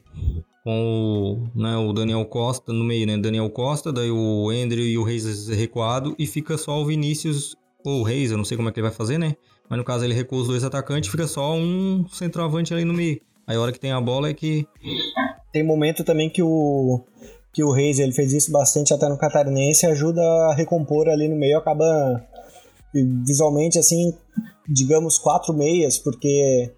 com 0.64 1.48
o, 1.56 1.60
né, 1.60 1.76
o 1.78 1.94
Daniel 1.94 2.26
Costa 2.26 2.74
no 2.74 2.84
meio, 2.84 3.06
né? 3.06 3.18
Daniel 3.18 3.50
Costa, 3.52 3.94
daí 3.94 4.10
o 4.10 4.50
Andrew 4.50 4.84
e 4.84 4.98
o 4.98 5.04
Reis 5.04 5.48
recuado 5.50 6.16
e 6.18 6.26
fica 6.26 6.58
só 6.58 6.82
o 6.82 6.86
Vinícius 6.86 7.56
ou 7.84 8.02
o 8.02 8.04
Reis, 8.04 8.32
eu 8.32 8.38
não 8.38 8.46
sei 8.46 8.58
como 8.58 8.70
é 8.70 8.72
que 8.72 8.80
ele 8.80 8.88
vai 8.88 8.96
fazer, 8.96 9.18
né? 9.18 9.36
Mas 9.70 9.78
no 9.78 9.86
caso 9.86 10.04
ele 10.04 10.14
recua 10.14 10.40
os 10.40 10.48
dois 10.48 10.64
atacantes, 10.64 11.10
fica 11.10 11.28
só 11.28 11.54
um 11.54 12.06
centroavante 12.12 12.74
ali 12.74 12.84
no 12.84 12.94
meio. 12.94 13.22
Aí 13.48 13.56
a 13.56 13.62
hora 13.62 13.72
que 13.72 13.80
tem 13.80 13.92
a 13.92 14.02
bola 14.02 14.30
é 14.30 14.34
que. 14.34 14.68
Tem 15.52 15.64
momento 15.64 16.04
também 16.04 16.30
que 16.30 16.42
o. 16.42 17.04
Que 17.54 17.64
o 17.64 17.72
Reis 17.72 18.00
ele 18.00 18.14
fez 18.14 18.32
isso 18.32 18.52
bastante 18.52 18.94
até 18.94 19.10
no 19.10 19.18
Catarinense, 19.18 19.86
ajuda 19.86 20.22
a 20.22 20.54
recompor 20.56 21.10
ali 21.10 21.28
no 21.28 21.36
meio, 21.36 21.58
acaba 21.58 22.24
visualmente 22.94 23.78
assim, 23.78 24.14
digamos, 24.68 25.18
quatro 25.18 25.54
meias, 25.54 25.98
porque 25.98 26.72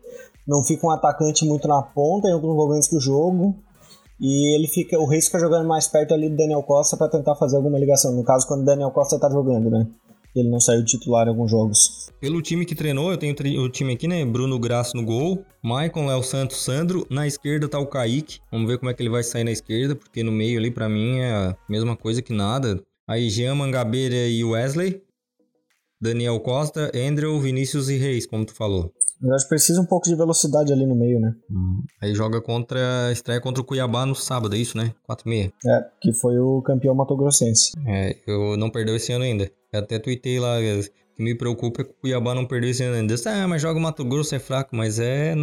não 0.48 0.64
fica 0.64 0.86
um 0.86 0.92
atacante 0.92 1.46
muito 1.46 1.68
na 1.68 1.82
ponta 1.82 2.28
em 2.28 2.34
alguns 2.34 2.56
momentos 2.56 2.90
do 2.90 3.00
jogo. 3.00 3.56
E 4.20 4.56
ele 4.56 4.68
fica, 4.68 4.98
o 4.98 5.06
Reis 5.06 5.26
fica 5.26 5.40
jogando 5.40 5.68
mais 5.68 5.88
perto 5.88 6.14
ali 6.14 6.30
do 6.30 6.38
Daniel 6.38 6.64
Costa 6.64 6.96
para 6.96 7.10
tentar 7.10 7.36
fazer 7.36 7.58
alguma 7.58 7.78
ligação. 7.78 8.14
No 8.14 8.24
caso, 8.24 8.48
quando 8.48 8.62
o 8.62 8.66
Daniel 8.66 8.92
Costa 8.92 9.20
tá 9.20 9.30
jogando, 9.30 9.70
né? 9.70 9.88
Ele 10.36 10.50
não 10.50 10.60
saiu 10.60 10.84
titular 10.84 11.28
em 11.28 11.30
alguns 11.30 11.52
jogos. 11.52 12.12
Pelo 12.20 12.42
time 12.42 12.66
que 12.66 12.76
treinou, 12.76 13.12
eu 13.12 13.18
tenho 13.18 13.36
o 13.62 13.70
time 13.70 13.94
aqui, 13.94 14.08
né? 14.08 14.24
Bruno 14.26 14.58
Graça 14.58 14.92
no 14.96 15.04
gol, 15.04 15.44
Maicon, 15.62 16.08
Léo 16.08 16.24
Santos, 16.24 16.64
Sandro. 16.64 17.06
Na 17.10 17.28
esquerda 17.28 17.68
tá 17.68 17.80
o 17.80 17.88
Kaique. 17.88 18.40
Vamos 18.52 18.68
ver 18.68 18.78
como 18.78 18.90
é 18.90 18.94
que 18.94 19.02
ele 19.02 19.10
vai 19.10 19.24
sair 19.24 19.44
na 19.44 19.52
esquerda, 19.52 19.96
porque 19.96 20.24
no 20.24 20.32
meio 20.32 20.58
ali 20.58 20.72
para 20.72 20.88
mim 20.88 21.20
é 21.20 21.32
a 21.32 21.58
mesma 21.70 21.96
coisa 21.96 22.22
que 22.22 22.34
nada. 22.34 22.82
Aí 23.08 23.30
Jean 23.30 23.56
Mangabeira 23.56 24.28
e 24.28 24.44
Wesley. 24.44 25.02
Daniel 26.02 26.38
Costa, 26.42 26.92
Andrew, 26.94 27.40
Vinícius 27.40 27.90
e 27.90 27.98
Reis, 27.98 28.26
como 28.26 28.46
tu 28.46 28.54
falou. 28.54 28.92
Eu 29.22 29.34
acho 29.34 29.46
que 29.46 29.50
precisa 29.50 29.80
um 29.80 29.86
pouco 29.86 30.10
de 30.10 30.16
velocidade 30.16 30.74
ali 30.74 30.86
no 30.86 30.96
meio, 30.96 31.18
né? 31.18 31.34
Hum. 31.50 31.82
Aí 32.02 32.14
joga 32.14 32.42
contra. 32.42 33.10
Estreia 33.10 33.40
contra 33.40 33.62
o 33.62 33.66
Cuiabá 33.66 34.06
no 34.06 34.14
sábado, 34.14 34.54
é 34.54 34.58
isso, 34.58 34.78
né? 34.78 34.94
4 35.04 35.26
e 35.26 35.30
meia. 35.30 35.54
É, 35.66 35.86
que 36.02 36.12
foi 36.12 36.38
o 36.40 36.62
campeão 36.62 36.94
matogrossense. 36.94 37.72
É, 37.88 38.18
eu 38.28 38.58
não 38.58 38.70
perdeu 38.70 38.98
esse 38.98 39.14
ano 39.14 39.24
ainda. 39.24 39.50
Eu 39.74 39.80
até 39.80 39.98
tuitei 39.98 40.40
lá, 40.40 40.58
o 40.60 41.16
que 41.16 41.24
me 41.24 41.36
preocupa 41.36 41.82
é 41.82 41.86
que 41.86 41.92
o 41.92 41.96
Cuiabá 41.96 42.36
não 42.36 42.46
perdeu 42.46 42.70
esse 42.70 42.84
ano. 42.84 43.08
Ah, 43.26 43.48
mas 43.48 43.62
joga 43.62 43.80
o 43.80 43.82
Mato 43.82 44.06
Grosso, 44.06 44.36
é 44.36 44.40
fraco, 44.40 44.76
mas 44.76 45.00
é 45.00 45.36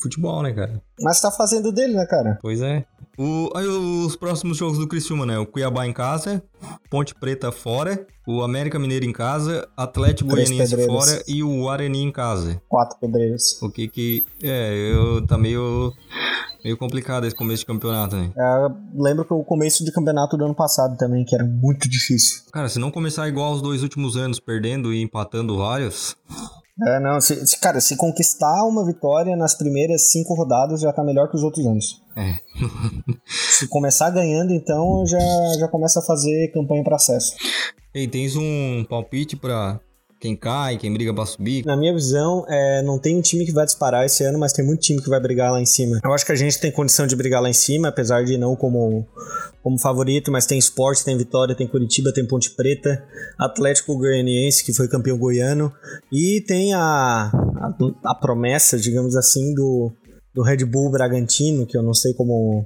futebol, 0.00 0.42
né, 0.42 0.52
cara? 0.52 0.80
Mas 1.00 1.20
tá 1.20 1.30
fazendo 1.32 1.72
dele, 1.72 1.94
né, 1.94 2.06
cara? 2.06 2.38
Pois 2.40 2.62
é. 2.62 2.84
O, 3.18 3.50
aí 3.56 3.66
os 3.66 4.14
próximos 4.14 4.56
jogos 4.58 4.78
do 4.78 4.86
Criciúma, 4.86 5.24
né? 5.26 5.38
O 5.38 5.46
Cuiabá 5.46 5.86
em 5.86 5.92
casa, 5.92 6.42
Ponte 6.90 7.14
Preta 7.14 7.50
fora, 7.50 8.06
o 8.26 8.42
América 8.42 8.78
Mineiro 8.78 9.04
em 9.04 9.12
casa, 9.12 9.66
Atlético 9.76 10.30
Goianiense 10.30 10.86
fora 10.86 11.22
e 11.26 11.42
o 11.42 11.62
Guarani 11.62 12.02
em 12.02 12.12
casa. 12.12 12.60
Quatro 12.68 12.98
pedreiros. 13.00 13.60
O 13.62 13.70
que 13.70 13.88
que... 13.88 14.24
É, 14.42 14.92
eu 14.92 15.26
tá 15.26 15.38
meio... 15.38 15.92
Meio 16.66 16.76
complicado 16.76 17.24
esse 17.28 17.36
começo 17.36 17.60
de 17.60 17.66
campeonato, 17.66 18.16
né? 18.16 18.32
É, 18.36 18.68
lembro 19.00 19.24
que 19.24 19.32
o 19.32 19.44
começo 19.44 19.84
de 19.84 19.92
campeonato 19.92 20.36
do 20.36 20.46
ano 20.46 20.54
passado 20.54 20.96
também, 20.98 21.24
que 21.24 21.32
era 21.32 21.44
muito 21.44 21.88
difícil. 21.88 22.42
Cara, 22.52 22.68
se 22.68 22.80
não 22.80 22.90
começar 22.90 23.28
igual 23.28 23.52
os 23.52 23.62
dois 23.62 23.84
últimos 23.84 24.16
anos, 24.16 24.40
perdendo 24.40 24.92
e 24.92 25.00
empatando 25.00 25.58
vários. 25.58 26.16
É, 26.84 26.98
não, 26.98 27.20
se, 27.20 27.46
se, 27.46 27.60
cara, 27.60 27.80
se 27.80 27.96
conquistar 27.96 28.64
uma 28.64 28.84
vitória 28.84 29.36
nas 29.36 29.54
primeiras 29.54 30.10
cinco 30.10 30.34
rodadas 30.34 30.80
já 30.80 30.92
tá 30.92 31.04
melhor 31.04 31.30
que 31.30 31.36
os 31.36 31.44
outros 31.44 31.64
anos. 31.64 32.02
É. 32.16 32.34
se 33.24 33.68
começar 33.68 34.10
ganhando, 34.10 34.52
então 34.52 35.06
já, 35.06 35.20
já 35.60 35.68
começa 35.68 36.00
a 36.00 36.02
fazer 36.02 36.50
campanha 36.52 36.82
para 36.82 36.96
acesso. 36.96 37.36
E 37.94 38.08
tens 38.08 38.34
um 38.34 38.84
palpite 38.90 39.36
para 39.36 39.78
quem 40.18 40.34
cai, 40.34 40.78
quem 40.78 40.92
briga 40.92 41.12
pra 41.12 41.26
subir. 41.26 41.64
Na 41.64 41.76
minha 41.76 41.92
visão, 41.92 42.44
é, 42.48 42.82
não 42.82 42.98
tem 42.98 43.16
um 43.16 43.20
time 43.20 43.44
que 43.44 43.52
vai 43.52 43.66
disparar 43.66 44.04
esse 44.04 44.24
ano, 44.24 44.38
mas 44.38 44.52
tem 44.52 44.64
muito 44.64 44.80
time 44.80 45.02
que 45.02 45.08
vai 45.08 45.20
brigar 45.20 45.52
lá 45.52 45.60
em 45.60 45.66
cima. 45.66 46.00
Eu 46.02 46.12
acho 46.12 46.24
que 46.24 46.32
a 46.32 46.36
gente 46.36 46.58
tem 46.58 46.70
condição 46.70 47.06
de 47.06 47.14
brigar 47.14 47.42
lá 47.42 47.50
em 47.50 47.54
cima, 47.54 47.88
apesar 47.88 48.24
de 48.24 48.38
não 48.38 48.56
como, 48.56 49.06
como 49.62 49.78
favorito, 49.78 50.32
mas 50.32 50.46
tem 50.46 50.58
esporte, 50.58 51.04
tem 51.04 51.16
Vitória, 51.16 51.54
tem 51.54 51.66
Curitiba, 51.66 52.12
tem 52.12 52.26
Ponte 52.26 52.50
Preta, 52.50 53.04
Atlético 53.38 53.96
Goianiense, 53.96 54.64
que 54.64 54.72
foi 54.72 54.88
campeão 54.88 55.18
goiano, 55.18 55.72
e 56.10 56.40
tem 56.46 56.72
a, 56.72 56.80
a, 56.80 57.74
a 58.04 58.14
promessa, 58.14 58.78
digamos 58.78 59.16
assim, 59.16 59.54
do, 59.54 59.92
do 60.34 60.42
Red 60.42 60.64
Bull 60.64 60.90
Bragantino, 60.90 61.66
que 61.66 61.76
eu 61.76 61.82
não 61.82 61.92
sei 61.92 62.14
como, 62.14 62.64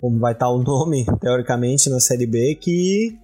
como 0.00 0.20
vai 0.20 0.34
estar 0.34 0.48
o 0.48 0.62
nome, 0.62 1.04
teoricamente, 1.20 1.90
na 1.90 1.98
Série 1.98 2.26
B, 2.26 2.54
que 2.54 3.18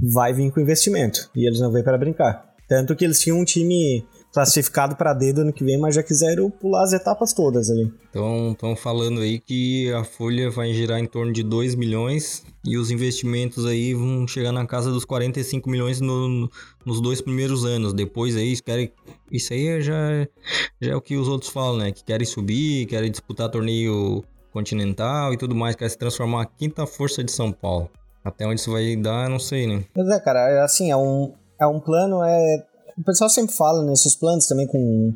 vai 0.00 0.32
vir 0.32 0.50
com 0.50 0.60
investimento. 0.60 1.30
E 1.36 1.46
eles 1.46 1.60
não 1.60 1.70
vêm 1.70 1.84
para 1.84 1.98
brincar. 1.98 2.49
Tanto 2.70 2.94
que 2.94 3.04
eles 3.04 3.18
tinham 3.18 3.36
um 3.36 3.44
time 3.44 4.06
classificado 4.32 4.94
para 4.94 5.12
dedo 5.12 5.40
ano 5.40 5.52
que 5.52 5.64
vem, 5.64 5.76
mas 5.76 5.96
já 5.96 6.04
quiseram 6.04 6.48
pular 6.48 6.84
as 6.84 6.92
etapas 6.92 7.32
todas 7.32 7.68
ali. 7.68 7.92
Então, 8.08 8.52
estão 8.52 8.76
falando 8.76 9.22
aí 9.22 9.40
que 9.40 9.92
a 9.92 10.04
folha 10.04 10.48
vai 10.48 10.72
girar 10.72 11.00
em 11.00 11.06
torno 11.06 11.32
de 11.32 11.42
2 11.42 11.74
milhões 11.74 12.44
e 12.64 12.78
os 12.78 12.92
investimentos 12.92 13.66
aí 13.66 13.92
vão 13.92 14.24
chegar 14.28 14.52
na 14.52 14.64
casa 14.64 14.92
dos 14.92 15.04
45 15.04 15.68
milhões 15.68 16.00
no, 16.00 16.48
nos 16.86 17.00
dois 17.00 17.20
primeiros 17.20 17.64
anos. 17.64 17.92
Depois 17.92 18.36
aí, 18.36 18.56
querem, 18.60 18.92
isso 19.32 19.52
aí 19.52 19.82
já, 19.82 20.28
já 20.80 20.92
é 20.92 20.94
o 20.94 21.00
que 21.00 21.16
os 21.16 21.26
outros 21.26 21.50
falam, 21.50 21.78
né? 21.78 21.90
Que 21.90 22.04
querem 22.04 22.24
subir, 22.24 22.86
querem 22.86 23.10
disputar 23.10 23.50
torneio 23.50 24.22
continental 24.52 25.34
e 25.34 25.36
tudo 25.36 25.56
mais, 25.56 25.74
querem 25.74 25.90
se 25.90 25.98
transformar 25.98 26.42
a 26.42 26.46
quinta 26.46 26.86
força 26.86 27.24
de 27.24 27.32
São 27.32 27.50
Paulo. 27.50 27.90
Até 28.24 28.46
onde 28.46 28.60
isso 28.60 28.70
vai 28.70 28.94
dar, 28.94 29.28
não 29.28 29.40
sei, 29.40 29.66
né? 29.66 29.82
Mas 29.92 30.08
é, 30.08 30.20
cara, 30.20 30.50
é 30.50 30.60
assim, 30.60 30.92
é 30.92 30.96
um, 30.96 31.32
é 31.60 31.66
um 31.66 31.80
plano, 31.80 32.22
é. 32.24 32.64
O 32.98 33.04
pessoal 33.04 33.30
sempre 33.30 33.54
fala 33.54 33.84
nesses 33.84 34.14
planos 34.14 34.46
também 34.46 34.66
com, 34.66 35.14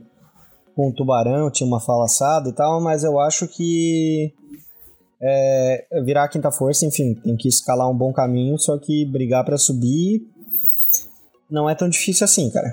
com 0.75 0.89
o 0.89 0.93
Tubarão, 0.93 1.51
tinha 1.51 1.67
uma 1.67 1.81
fala 1.81 2.05
assada 2.05 2.49
e 2.49 2.53
tal, 2.53 2.81
mas 2.81 3.05
eu 3.05 3.19
acho 3.19 3.47
que 3.49 4.33
é, 5.21 5.87
virar 6.05 6.25
a 6.25 6.29
quinta 6.29 6.51
força, 6.51 6.87
enfim, 6.87 7.15
tem 7.15 7.37
que 7.37 7.49
escalar 7.49 7.91
um 7.91 7.97
bom 7.97 8.13
caminho, 8.13 8.59
só 8.59 8.79
que 8.79 9.05
brigar 9.05 9.45
para 9.45 9.59
subir 9.59 10.23
não 11.51 11.69
é 11.69 11.75
tão 11.75 11.89
difícil 11.89 12.25
assim, 12.25 12.51
cara. 12.51 12.73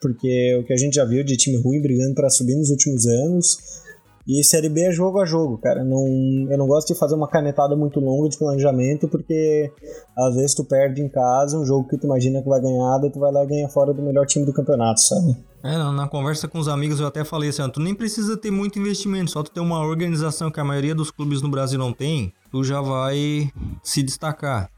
Porque 0.00 0.56
o 0.60 0.64
que 0.64 0.72
a 0.72 0.76
gente 0.76 0.94
já 0.94 1.04
viu 1.04 1.24
de 1.24 1.36
time 1.36 1.62
ruim 1.62 1.80
brigando 1.80 2.14
para 2.14 2.28
subir 2.28 2.56
nos 2.56 2.70
últimos 2.70 3.06
anos 3.06 3.81
e 4.26 4.42
Série 4.44 4.68
B 4.68 4.82
é 4.82 4.92
jogo 4.92 5.20
a 5.20 5.24
jogo, 5.24 5.58
cara. 5.58 5.84
Não, 5.84 6.06
eu 6.50 6.58
não 6.58 6.66
gosto 6.66 6.92
de 6.92 6.98
fazer 6.98 7.14
uma 7.14 7.28
canetada 7.28 7.76
muito 7.76 8.00
longa 8.00 8.28
de 8.28 8.38
planejamento, 8.38 9.08
porque 9.08 9.70
às 10.16 10.34
vezes 10.34 10.54
tu 10.54 10.64
perde 10.64 11.02
em 11.02 11.08
casa 11.08 11.58
um 11.58 11.64
jogo 11.64 11.88
que 11.88 11.98
tu 11.98 12.06
imagina 12.06 12.42
que 12.42 12.48
vai 12.48 12.60
ganhar, 12.60 12.98
daí 12.98 13.10
tu 13.10 13.18
vai 13.18 13.32
lá 13.32 13.44
e 13.44 13.46
ganha 13.46 13.68
fora 13.68 13.92
do 13.92 14.02
melhor 14.02 14.26
time 14.26 14.46
do 14.46 14.52
campeonato, 14.52 15.00
sabe? 15.00 15.36
É, 15.64 15.76
na 15.76 16.08
conversa 16.08 16.48
com 16.48 16.58
os 16.58 16.66
amigos 16.66 16.98
eu 16.98 17.06
até 17.06 17.24
falei 17.24 17.50
assim, 17.50 17.68
tu 17.70 17.80
nem 17.80 17.94
precisa 17.94 18.36
ter 18.36 18.50
muito 18.50 18.78
investimento, 18.78 19.30
só 19.30 19.42
tu 19.42 19.50
ter 19.50 19.60
uma 19.60 19.80
organização 19.84 20.50
que 20.50 20.58
a 20.58 20.64
maioria 20.64 20.94
dos 20.94 21.10
clubes 21.10 21.40
no 21.40 21.48
Brasil 21.48 21.78
não 21.78 21.92
tem, 21.92 22.32
tu 22.50 22.64
já 22.64 22.80
vai 22.80 23.48
se 23.82 24.02
destacar. 24.02 24.71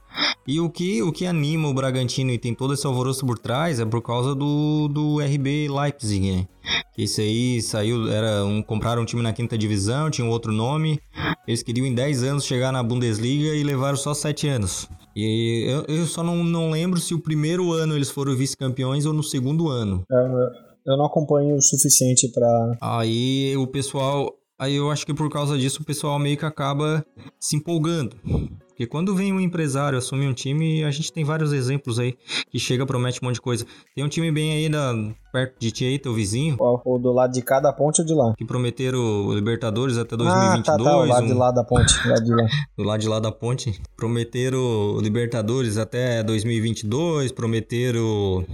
E 0.46 0.60
o 0.60 0.68
que, 0.68 1.02
o 1.02 1.10
que 1.10 1.26
anima 1.26 1.68
o 1.68 1.74
Bragantino 1.74 2.30
e 2.30 2.38
tem 2.38 2.54
todo 2.54 2.74
esse 2.74 2.86
alvoroço 2.86 3.24
por 3.26 3.38
trás 3.38 3.80
é 3.80 3.84
por 3.84 4.02
causa 4.02 4.34
do, 4.34 4.88
do 4.88 5.18
RB 5.18 5.68
Leipzig, 5.68 6.32
né? 6.32 6.46
Esse 6.96 7.22
aí 7.22 7.62
saiu, 7.62 8.08
era 8.10 8.44
um, 8.44 8.62
compraram 8.62 9.02
um 9.02 9.04
time 9.04 9.22
na 9.22 9.32
quinta 9.32 9.56
divisão, 9.58 10.10
tinha 10.10 10.24
um 10.24 10.30
outro 10.30 10.52
nome. 10.52 11.00
Eles 11.46 11.62
queriam 11.62 11.86
em 11.86 11.94
10 11.94 12.22
anos 12.22 12.44
chegar 12.44 12.72
na 12.72 12.82
Bundesliga 12.82 13.54
e 13.54 13.64
levaram 13.64 13.96
só 13.96 14.14
7 14.14 14.46
anos. 14.48 14.88
E 15.16 15.64
eu, 15.66 15.96
eu 15.96 16.06
só 16.06 16.22
não, 16.22 16.44
não 16.44 16.70
lembro 16.70 17.00
se 17.00 17.14
o 17.14 17.20
primeiro 17.20 17.72
ano 17.72 17.94
eles 17.94 18.10
foram 18.10 18.36
vice-campeões 18.36 19.06
ou 19.06 19.12
no 19.12 19.22
segundo 19.22 19.68
ano. 19.68 20.04
É, 20.10 20.16
eu 20.86 20.96
não 20.96 21.06
acompanho 21.06 21.56
o 21.56 21.62
suficiente 21.62 22.28
para. 22.32 22.76
Aí 22.80 23.56
o 23.56 23.66
pessoal. 23.66 24.32
Aí 24.58 24.76
eu 24.76 24.90
acho 24.90 25.04
que 25.04 25.12
por 25.12 25.28
causa 25.30 25.58
disso 25.58 25.82
o 25.82 25.84
pessoal 25.84 26.18
meio 26.18 26.36
que 26.36 26.44
acaba 26.44 27.04
se 27.40 27.56
empolgando. 27.56 28.16
Porque 28.74 28.88
quando 28.88 29.14
vem 29.14 29.32
um 29.32 29.38
empresário 29.38 29.96
assumir 29.96 30.26
um 30.26 30.34
time, 30.34 30.82
a 30.82 30.90
gente 30.90 31.12
tem 31.12 31.22
vários 31.22 31.52
exemplos 31.52 32.00
aí 32.00 32.16
que 32.50 32.58
chega, 32.58 32.84
promete 32.84 33.20
um 33.22 33.26
monte 33.26 33.36
de 33.36 33.40
coisa. 33.40 33.64
Tem 33.94 34.04
um 34.04 34.08
time 34.08 34.32
bem 34.32 34.52
aí 34.52 34.68
da, 34.68 34.92
perto 35.32 35.54
de 35.60 35.70
ti 35.70 35.84
aí, 35.84 35.96
teu 35.96 36.12
vizinho. 36.12 36.56
Ou 36.58 36.98
do 36.98 37.12
lado 37.12 37.32
de 37.32 37.40
cada 37.40 37.72
ponte 37.72 38.00
ou 38.00 38.06
de 38.06 38.12
lá? 38.12 38.34
Que 38.36 38.44
prometeram 38.44 39.32
Libertadores 39.32 39.96
até 39.96 40.16
2022. 40.16 40.58
Ah, 40.58 40.62
tá, 40.64 40.76
tá, 40.76 40.98
o 40.98 41.04
lado 41.06 41.24
um... 41.24 41.28
de 41.28 41.34
lá 41.34 41.50
da 41.52 41.62
ponte. 41.62 42.08
Lado 42.08 42.24
de 42.24 42.34
lá. 42.34 42.48
do 42.76 42.82
lado 42.82 43.00
de 43.00 43.08
lá 43.08 43.20
da 43.20 43.30
ponte. 43.30 43.80
Prometeram 43.96 44.98
Libertadores 45.00 45.78
até 45.78 46.24
2022, 46.24 47.30
prometeram 47.30 48.44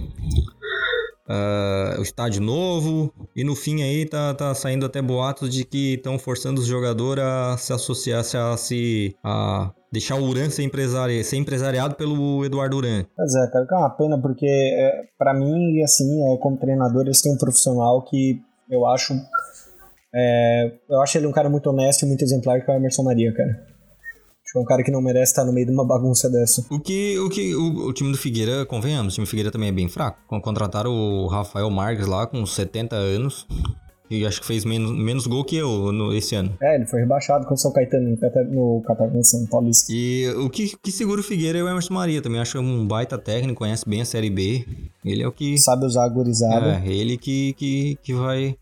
uh, 1.27 1.99
o 1.99 2.03
estádio 2.03 2.41
novo. 2.41 3.13
E 3.35 3.43
no 3.43 3.55
fim 3.55 3.81
aí 3.81 4.05
tá, 4.05 4.33
tá 4.33 4.53
saindo 4.53 4.85
até 4.85 5.01
boatos 5.01 5.49
de 5.49 5.63
que 5.63 5.95
estão 5.95 6.17
forçando 6.17 6.61
os 6.61 6.67
jogadores 6.67 7.23
a 7.23 7.57
se 7.57 7.73
associar, 7.73 8.19
a 8.19 8.57
se. 8.57 9.15
A 9.23 9.71
deixar 9.91 10.15
o 10.15 10.23
Uran 10.23 10.49
ser, 10.49 10.63
empresari 10.63 11.21
ser 11.23 11.35
empresariado 11.35 11.95
pelo 11.95 12.45
Eduardo 12.45 12.77
Uran. 12.77 13.03
Pois 13.15 13.35
é, 13.35 13.47
cara, 13.51 13.65
que 13.67 13.73
é 13.73 13.77
uma 13.77 13.89
pena, 13.89 14.21
porque 14.21 14.47
é, 14.47 15.01
para 15.17 15.33
mim, 15.33 15.81
assim, 15.81 16.33
é, 16.33 16.37
como 16.37 16.57
treinador, 16.57 17.01
eles 17.03 17.21
têm 17.21 17.33
um 17.33 17.37
profissional 17.37 18.01
que 18.03 18.41
eu 18.69 18.85
acho. 18.87 19.13
É, 20.13 20.71
eu 20.89 21.01
acho 21.01 21.17
ele 21.17 21.27
um 21.27 21.31
cara 21.31 21.49
muito 21.49 21.69
honesto 21.69 22.03
e 22.03 22.07
muito 22.07 22.23
exemplar, 22.23 22.63
que 22.63 22.71
é 22.71 22.73
o 22.73 22.77
Emerson 22.77 23.03
Maria, 23.03 23.33
cara. 23.33 23.70
Acho 24.51 24.53
que 24.53 24.57
é 24.57 24.61
um 24.61 24.65
cara 24.65 24.83
que 24.83 24.91
não 24.91 25.01
merece 25.01 25.31
estar 25.31 25.45
no 25.45 25.53
meio 25.53 25.65
de 25.65 25.71
uma 25.71 25.85
bagunça 25.85 26.29
dessa. 26.29 26.65
O 26.69 26.77
que 26.77 27.17
o, 27.17 27.29
que, 27.29 27.55
o, 27.55 27.87
o 27.87 27.93
time 27.93 28.11
do 28.11 28.17
Figueira, 28.17 28.65
convenhamos, 28.65 29.13
o 29.13 29.15
time 29.15 29.25
do 29.25 29.29
Figueira 29.29 29.49
também 29.49 29.69
é 29.69 29.71
bem 29.71 29.87
fraco. 29.87 30.19
Contrataram 30.41 30.91
o 30.91 31.27
Rafael 31.27 31.69
Marques 31.69 32.05
lá 32.05 32.27
com 32.27 32.45
70 32.45 32.93
anos. 32.95 33.47
E 34.09 34.25
acho 34.25 34.41
que 34.41 34.45
fez 34.45 34.65
menos, 34.65 34.91
menos 34.91 35.25
gol 35.25 35.45
que 35.45 35.55
eu 35.55 35.93
no, 35.93 36.13
esse 36.13 36.35
ano. 36.35 36.53
É, 36.61 36.75
ele 36.75 36.85
foi 36.85 36.99
rebaixado 36.99 37.45
com 37.45 37.53
o 37.53 37.57
São 37.57 37.71
Caetano 37.71 38.17
no 38.49 38.81
Catarinense 38.81 39.47
Paulista. 39.47 39.85
E 39.89 40.27
o 40.31 40.49
que, 40.49 40.75
que 40.83 40.91
segura 40.91 41.21
o 41.21 41.23
Figueira 41.23 41.57
é 41.57 41.63
o 41.63 41.69
Emerson 41.69 41.93
Maria. 41.93 42.21
Também 42.21 42.41
acho 42.41 42.59
um 42.59 42.85
baita 42.85 43.17
técnico, 43.17 43.59
conhece 43.59 43.87
bem 43.87 44.01
a 44.01 44.05
Série 44.05 44.29
B. 44.29 44.65
Ele 45.05 45.23
é 45.23 45.27
o 45.27 45.31
que... 45.31 45.57
Sabe 45.59 45.85
usar 45.85 46.03
a 46.03 46.09
gurizada. 46.09 46.83
É, 46.85 46.91
ele 46.91 47.17
que, 47.17 47.53
que, 47.53 47.97
que 48.03 48.13
vai, 48.13 48.57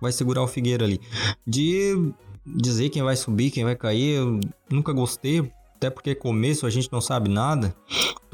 vai 0.00 0.12
segurar 0.12 0.44
o 0.44 0.46
Figueira 0.46 0.84
ali. 0.84 1.00
De 1.44 2.14
dizer 2.46 2.90
quem 2.90 3.02
vai 3.02 3.16
subir, 3.16 3.50
quem 3.50 3.64
vai 3.64 3.76
cair, 3.76 4.16
eu 4.16 4.40
nunca 4.70 4.92
gostei, 4.92 5.50
até 5.76 5.90
porque 5.90 6.14
começo 6.14 6.66
a 6.66 6.70
gente 6.70 6.92
não 6.92 7.00
sabe 7.00 7.28
nada. 7.28 7.74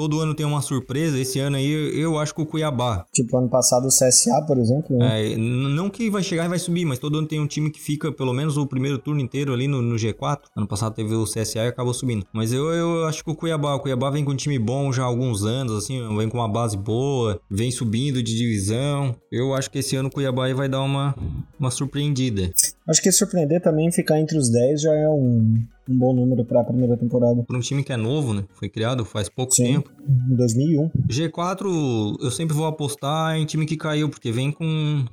Todo 0.00 0.18
ano 0.18 0.34
tem 0.34 0.46
uma 0.46 0.62
surpresa. 0.62 1.18
Esse 1.18 1.38
ano 1.40 1.56
aí 1.56 1.70
eu 2.00 2.18
acho 2.18 2.34
que 2.34 2.40
o 2.40 2.46
Cuiabá. 2.46 3.04
Tipo, 3.12 3.36
ano 3.36 3.50
passado 3.50 3.84
o 3.84 3.88
CSA, 3.88 4.42
por 4.46 4.56
exemplo. 4.56 4.96
Né? 4.96 5.32
É, 5.32 5.36
não 5.36 5.90
que 5.90 6.08
vai 6.08 6.22
chegar 6.22 6.46
e 6.46 6.48
vai 6.48 6.58
subir, 6.58 6.86
mas 6.86 6.98
todo 6.98 7.18
ano 7.18 7.28
tem 7.28 7.38
um 7.38 7.46
time 7.46 7.70
que 7.70 7.78
fica 7.78 8.10
pelo 8.10 8.32
menos 8.32 8.56
o 8.56 8.66
primeiro 8.66 8.96
turno 8.96 9.20
inteiro 9.20 9.52
ali 9.52 9.68
no, 9.68 9.82
no 9.82 9.96
G4. 9.96 10.38
Ano 10.56 10.66
passado 10.66 10.94
teve 10.94 11.14
o 11.14 11.24
CSA 11.24 11.64
e 11.64 11.68
acabou 11.68 11.92
subindo. 11.92 12.24
Mas 12.32 12.50
eu, 12.50 12.70
eu 12.70 13.04
acho 13.04 13.22
que 13.22 13.30
o 13.30 13.34
Cuiabá, 13.34 13.74
o 13.74 13.80
Cuiabá 13.80 14.08
vem 14.08 14.24
com 14.24 14.30
um 14.30 14.36
time 14.36 14.58
bom 14.58 14.90
já 14.90 15.02
há 15.02 15.04
alguns 15.04 15.44
anos, 15.44 15.74
assim, 15.74 16.00
vem 16.16 16.30
com 16.30 16.38
uma 16.38 16.48
base 16.48 16.78
boa, 16.78 17.38
vem 17.50 17.70
subindo 17.70 18.22
de 18.22 18.34
divisão. 18.34 19.14
Eu 19.30 19.52
acho 19.52 19.70
que 19.70 19.80
esse 19.80 19.96
ano 19.96 20.08
o 20.08 20.10
Cuiabá 20.10 20.50
vai 20.54 20.66
dar 20.66 20.80
uma, 20.80 21.14
uma 21.58 21.70
surpreendida. 21.70 22.50
Acho 22.88 23.02
que 23.02 23.12
surpreender 23.12 23.60
também 23.60 23.92
ficar 23.92 24.18
entre 24.18 24.38
os 24.38 24.48
10 24.48 24.80
já 24.80 24.94
é 24.94 25.08
um, 25.10 25.62
um 25.90 25.98
bom 25.98 26.14
número 26.14 26.44
para 26.44 26.60
a 26.60 26.64
primeira 26.64 26.96
temporada. 26.96 27.42
Para 27.42 27.56
um 27.56 27.60
time 27.60 27.82
que 27.82 27.92
é 27.92 27.96
novo, 27.96 28.32
né? 28.32 28.44
Foi 28.54 28.68
criado 28.68 29.04
faz 29.04 29.28
pouco 29.28 29.54
Sim, 29.54 29.64
tempo. 29.64 29.90
Em 30.30 30.36
2001. 30.36 30.90
G4, 31.08 32.16
eu 32.20 32.30
sempre 32.30 32.54
vou 32.54 32.66
apostar 32.66 33.36
em 33.36 33.44
time 33.44 33.66
que 33.66 33.76
caiu, 33.76 34.08
porque 34.08 34.30
vem 34.30 34.52
com. 34.52 35.04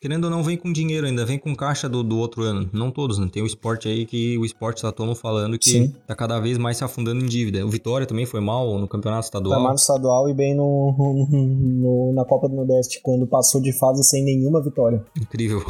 Querendo 0.00 0.24
ou 0.24 0.30
não, 0.30 0.42
vem 0.42 0.56
com 0.56 0.72
dinheiro 0.72 1.06
ainda, 1.06 1.24
vem 1.24 1.38
com 1.38 1.54
caixa 1.54 1.88
do, 1.88 2.02
do 2.02 2.18
outro 2.18 2.42
ano. 2.42 2.68
Não 2.72 2.90
todos, 2.90 3.18
né? 3.18 3.28
Tem 3.32 3.42
o 3.42 3.46
esporte 3.46 3.88
aí 3.88 4.04
que 4.04 4.36
o 4.36 4.44
esporte 4.44 4.78
está 4.78 4.92
todo 4.92 5.14
falando 5.14 5.58
que 5.58 5.70
Sim. 5.70 5.94
tá 6.06 6.14
cada 6.14 6.38
vez 6.38 6.58
mais 6.58 6.76
se 6.76 6.84
afundando 6.84 7.24
em 7.24 7.26
dívida. 7.26 7.64
O 7.64 7.70
Vitória 7.70 8.06
também 8.06 8.26
foi 8.26 8.40
mal 8.40 8.78
no 8.78 8.86
campeonato 8.86 9.24
estadual. 9.24 9.54
Foi 9.54 9.62
mal 9.62 9.72
no 9.72 9.78
estadual 9.78 10.28
e 10.28 10.34
bem 10.34 10.54
no, 10.54 10.94
no, 11.28 12.12
na 12.14 12.24
Copa 12.24 12.48
do 12.48 12.54
Nordeste, 12.54 13.00
quando 13.02 13.26
passou 13.26 13.60
de 13.60 13.72
fase 13.72 14.04
sem 14.04 14.22
nenhuma 14.22 14.62
vitória. 14.62 15.02
Incrível. 15.18 15.62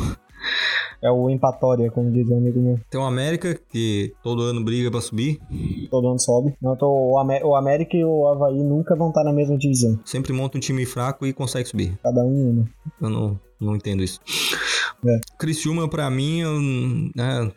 É 1.02 1.10
o 1.10 1.28
empatória, 1.30 1.90
como 1.90 2.10
diz 2.10 2.28
o 2.28 2.34
amigo 2.34 2.60
meu. 2.60 2.80
Tem 2.90 3.00
o 3.00 3.04
América, 3.04 3.58
que 3.70 4.14
todo 4.22 4.42
ano 4.42 4.64
briga 4.64 4.90
pra 4.90 5.00
subir. 5.00 5.40
Todo 5.90 6.08
ano 6.08 6.18
sobe. 6.18 6.54
Não, 6.60 6.76
tô, 6.76 6.88
o, 6.88 7.18
Amé 7.18 7.42
o 7.44 7.54
América 7.54 7.96
e 7.96 8.04
o 8.04 8.26
Havaí 8.26 8.62
nunca 8.62 8.96
vão 8.96 9.08
estar 9.08 9.24
na 9.24 9.32
mesma 9.32 9.56
divisão. 9.56 9.98
Sempre 10.04 10.32
monta 10.32 10.56
um 10.56 10.60
time 10.60 10.84
fraco 10.86 11.26
e 11.26 11.32
consegue 11.32 11.68
subir. 11.68 11.98
Cada 12.02 12.24
um 12.24 12.50
uma. 12.50 12.68
Eu 13.00 13.10
não, 13.10 13.40
não 13.60 13.76
entendo 13.76 14.02
isso. 14.02 14.20
É. 15.06 15.20
Criciúma, 15.38 15.88
pra 15.88 16.08
mim, 16.10 16.40
eu, 16.40 16.58
é, 17.18 17.52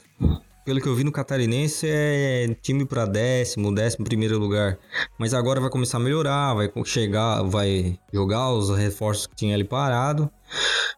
pelo 0.69 0.81
que 0.81 0.87
eu 0.87 0.93
vi 0.93 1.03
no 1.03 1.11
Catarinense, 1.11 1.87
é 1.89 2.55
time 2.61 2.85
para 2.85 3.05
décimo, 3.05 3.73
décimo 3.73 4.05
primeiro 4.05 4.37
lugar. 4.37 4.77
Mas 5.17 5.33
agora 5.33 5.59
vai 5.59 5.69
começar 5.69 5.97
a 5.97 5.99
melhorar, 5.99 6.53
vai 6.53 6.69
chegar, 6.85 7.41
vai 7.43 7.97
jogar 8.13 8.51
os 8.51 8.69
reforços 8.77 9.25
que 9.25 9.35
tinha 9.35 9.55
ali 9.55 9.63
parado. 9.63 10.29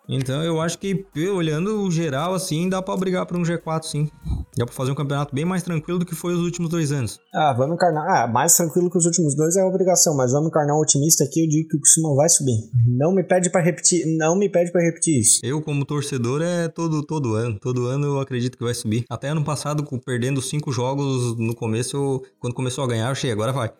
Então 0.07 0.43
eu 0.43 0.59
acho 0.59 0.77
que, 0.77 1.05
olhando 1.33 1.83
o 1.83 1.91
geral, 1.91 2.33
assim, 2.33 2.67
dá 2.67 2.81
para 2.81 2.97
brigar 2.97 3.25
por 3.25 3.37
um 3.37 3.43
G4, 3.43 3.83
sim. 3.83 4.11
Dá 4.57 4.65
pra 4.65 4.73
fazer 4.73 4.91
um 4.91 4.95
campeonato 4.95 5.33
bem 5.33 5.45
mais 5.45 5.63
tranquilo 5.63 5.99
do 5.99 6.05
que 6.05 6.15
foi 6.15 6.33
os 6.33 6.41
últimos 6.41 6.69
dois 6.69 6.91
anos. 6.91 7.19
Ah, 7.33 7.53
vamos 7.53 7.75
encarnar. 7.75 8.05
Ah, 8.09 8.27
mais 8.27 8.55
tranquilo 8.55 8.89
que 8.89 8.97
os 8.97 9.05
últimos 9.05 9.35
dois 9.35 9.55
é 9.55 9.63
obrigação, 9.63 10.15
mas 10.15 10.31
vamos 10.31 10.49
encarnar 10.49 10.75
um 10.75 10.81
otimista 10.81 11.23
aqui, 11.23 11.43
eu 11.43 11.47
digo 11.47 11.69
que 11.69 11.77
o 11.77 11.79
Criciúma 11.79 12.15
vai 12.15 12.27
subir. 12.27 12.69
Não 12.85 13.13
me 13.13 13.23
pede 13.23 13.49
para 13.49 13.61
repetir, 13.61 14.05
não 14.17 14.35
me 14.35 14.49
pede 14.49 14.71
para 14.71 14.81
repetir 14.81 15.21
isso. 15.21 15.39
Eu, 15.43 15.61
como 15.61 15.85
torcedor, 15.85 16.41
é 16.41 16.67
todo, 16.67 17.03
todo 17.03 17.35
ano. 17.35 17.57
Todo 17.59 17.85
ano 17.85 18.05
eu 18.05 18.19
acredito 18.19 18.57
que 18.57 18.63
vai 18.63 18.73
subir. 18.73 19.05
Até 19.09 19.29
ano 19.29 19.43
passado, 19.43 19.85
perdendo 20.05 20.41
cinco 20.41 20.71
jogos 20.71 21.37
no 21.37 21.55
começo, 21.55 21.95
eu, 21.95 22.23
quando 22.39 22.53
começou 22.53 22.83
a 22.83 22.87
ganhar, 22.87 23.05
eu 23.05 23.11
achei, 23.11 23.31
agora 23.31 23.53
vai. 23.53 23.71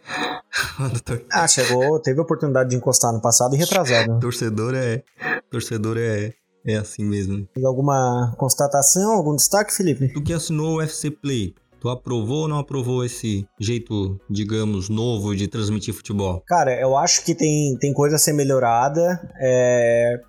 ah, 1.32 1.48
chegou, 1.48 2.00
teve 2.00 2.20
a 2.20 2.24
oportunidade 2.24 2.70
de 2.70 2.76
encostar 2.76 3.14
no 3.14 3.22
passado 3.22 3.56
e 3.56 3.58
retrasado. 3.58 4.20
torcedor 4.20 4.74
é. 4.76 5.04
Torcedor 5.50 5.61
é. 5.98 6.34
É 6.64 6.76
assim 6.76 7.04
mesmo. 7.04 7.48
Alguma 7.66 8.36
constatação, 8.38 9.14
algum 9.14 9.36
destaque, 9.36 9.74
Felipe? 9.74 10.14
Tu 10.14 10.22
que 10.22 10.32
assinou 10.32 10.76
o 10.76 10.82
FC 10.82 11.10
Play, 11.10 11.56
Tu 11.82 11.90
aprovou 11.90 12.44
ou 12.44 12.48
não 12.48 12.60
aprovou 12.60 13.04
esse 13.04 13.44
jeito, 13.60 14.20
digamos, 14.30 14.88
novo 14.88 15.36
de 15.36 15.48
transmitir 15.48 15.96
futebol? 15.96 16.44
Cara, 16.46 16.80
eu 16.80 16.96
acho 16.96 17.26
que 17.26 17.34
tem, 17.34 17.76
tem 17.80 17.92
coisa 17.92 18.18
a 18.18 18.20
ser 18.20 18.34
melhorada. 18.34 19.20
É... 19.40 20.22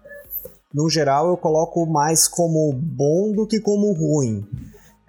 No 0.72 0.88
geral, 0.88 1.28
eu 1.28 1.36
coloco 1.36 1.84
mais 1.84 2.26
como 2.26 2.72
bom 2.72 3.32
do 3.32 3.46
que 3.46 3.60
como 3.60 3.92
ruim. 3.92 4.42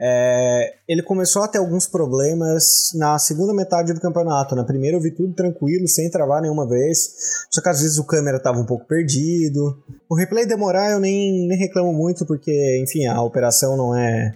É, 0.05 0.73
ele 0.85 1.01
começou 1.01 1.43
a 1.43 1.47
ter 1.47 1.59
alguns 1.59 1.87
problemas 1.87 2.91
na 2.93 3.17
segunda 3.17 3.53
metade 3.53 3.93
do 3.93 4.01
campeonato. 4.01 4.53
Na 4.53 4.65
primeira 4.65 4.97
eu 4.97 5.01
vi 5.01 5.11
tudo 5.11 5.33
tranquilo, 5.33 5.87
sem 5.87 6.11
travar 6.11 6.41
nenhuma 6.41 6.67
vez. 6.67 7.47
Só 7.49 7.61
que 7.61 7.69
às 7.69 7.81
vezes 7.81 7.97
o 7.97 8.03
câmera 8.03 8.35
estava 8.35 8.59
um 8.59 8.65
pouco 8.65 8.85
perdido. 8.85 9.81
O 10.09 10.15
replay 10.15 10.45
demorar 10.45 10.91
eu 10.91 10.99
nem, 10.99 11.47
nem 11.47 11.57
reclamo 11.57 11.93
muito, 11.93 12.25
porque, 12.25 12.83
enfim, 12.83 13.05
a 13.05 13.21
operação 13.21 13.77
não 13.77 13.95
é. 13.95 14.35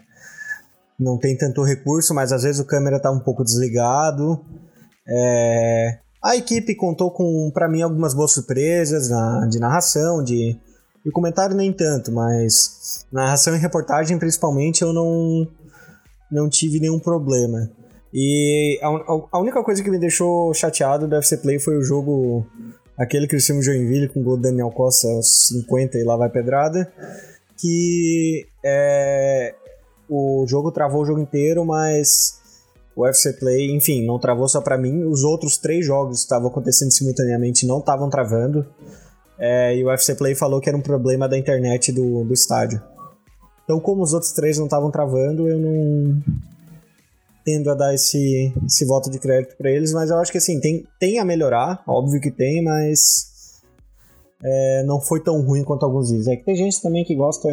Não 0.98 1.18
tem 1.18 1.38
tanto 1.38 1.64
recurso, 1.64 2.14
mas 2.14 2.32
às 2.32 2.44
vezes 2.44 2.62
o 2.62 2.66
câmera 2.66 2.98
tá 2.98 3.12
um 3.12 3.20
pouco 3.20 3.44
desligado. 3.44 4.40
É, 5.06 6.00
a 6.24 6.38
equipe 6.38 6.76
contou 6.76 7.12
com, 7.12 7.52
para 7.54 7.68
mim, 7.68 7.82
algumas 7.82 8.14
boas 8.14 8.32
surpresas 8.32 9.10
na, 9.10 9.46
de 9.48 9.60
narração, 9.60 10.24
de 10.24 10.58
e 11.08 11.10
o 11.10 11.14
comentário 11.14 11.56
nem 11.56 11.72
tanto, 11.72 12.12
mas 12.12 13.06
narração 13.10 13.56
e 13.56 13.58
reportagem 13.58 14.20
principalmente 14.20 14.82
eu 14.82 14.92
não, 14.92 15.48
não 16.30 16.50
tive 16.50 16.82
nenhum 16.82 17.00
problema. 17.00 17.72
E 18.14 18.78
a, 18.84 18.88
a 19.32 19.40
única 19.40 19.64
coisa 19.64 19.82
que 19.82 19.90
me 19.90 19.98
deixou 19.98 20.54
chateado 20.54 21.08
do 21.08 21.16
FC 21.16 21.38
Play 21.38 21.60
foi 21.60 21.78
o 21.78 21.82
jogo, 21.82 22.46
aquele 22.98 23.26
que 23.26 23.38
o 23.38 23.40
Joinville 23.40 24.10
com 24.10 24.20
o 24.20 24.24
gol 24.24 24.36
do 24.36 24.44
Daniel 24.44 24.70
Costa 24.70 25.08
aos 25.08 25.48
50 25.48 25.98
e 25.98 26.04
lá 26.04 26.18
vai 26.18 26.30
pedrada, 26.30 26.92
que 27.58 28.46
é, 28.62 29.56
o 30.10 30.46
jogo 30.46 30.74
travou 30.74 31.04
o 31.04 31.06
jogo 31.06 31.22
inteiro, 31.22 31.64
mas 31.64 32.42
o 32.98 33.08
FC 33.08 33.32
Play, 33.32 33.74
enfim, 33.74 34.06
não 34.06 34.20
travou 34.20 34.50
só 34.50 34.60
para 34.60 34.78
mim. 34.78 35.06
Os 35.06 35.24
outros 35.24 35.58
três 35.58 35.86
jogos 35.86 36.18
que 36.18 36.24
estavam 36.24 36.50
acontecendo 36.50 36.92
simultaneamente 36.92 37.66
não 37.66 37.80
estavam 37.80 38.10
travando. 38.10 38.66
É, 39.40 39.76
e 39.76 39.84
o 39.84 39.88
UFC 39.88 40.16
Play 40.16 40.36
falou 40.36 40.60
que 40.60 40.68
era 40.68 40.78
um 40.78 40.82
problema 40.82 41.28
da 41.28 41.38
internet 41.38 41.92
do, 41.92 42.24
do 42.24 42.34
estádio. 42.34 42.82
Então, 43.64 43.80
como 43.80 44.02
os 44.02 44.14
outros 44.14 44.32
três 44.32 44.58
não 44.58 44.66
estavam 44.66 44.90
travando, 44.90 45.48
eu 45.48 45.60
não 45.60 46.22
tendo 47.44 47.70
a 47.70 47.76
dar 47.76 47.94
esse, 47.94 48.54
esse 48.66 48.86
voto 48.86 49.10
de 49.10 49.20
crédito 49.20 49.56
para 49.58 49.72
eles, 49.72 49.94
mas 49.94 50.10
eu 50.10 50.18
acho 50.18 50.32
que 50.32 50.38
assim, 50.38 50.60
tem, 50.60 50.86
tem 51.00 51.18
a 51.18 51.24
melhorar, 51.24 51.82
óbvio 51.88 52.20
que 52.20 52.30
tem, 52.30 52.62
mas 52.62 53.62
é, 54.44 54.84
não 54.84 55.00
foi 55.00 55.24
tão 55.24 55.42
ruim 55.42 55.64
quanto 55.64 55.86
alguns 55.86 56.10
dizem. 56.10 56.34
É 56.34 56.38
que 56.38 56.44
tem 56.44 56.56
gente 56.56 56.82
também 56.82 57.06
que 57.06 57.16
gosta, 57.16 57.48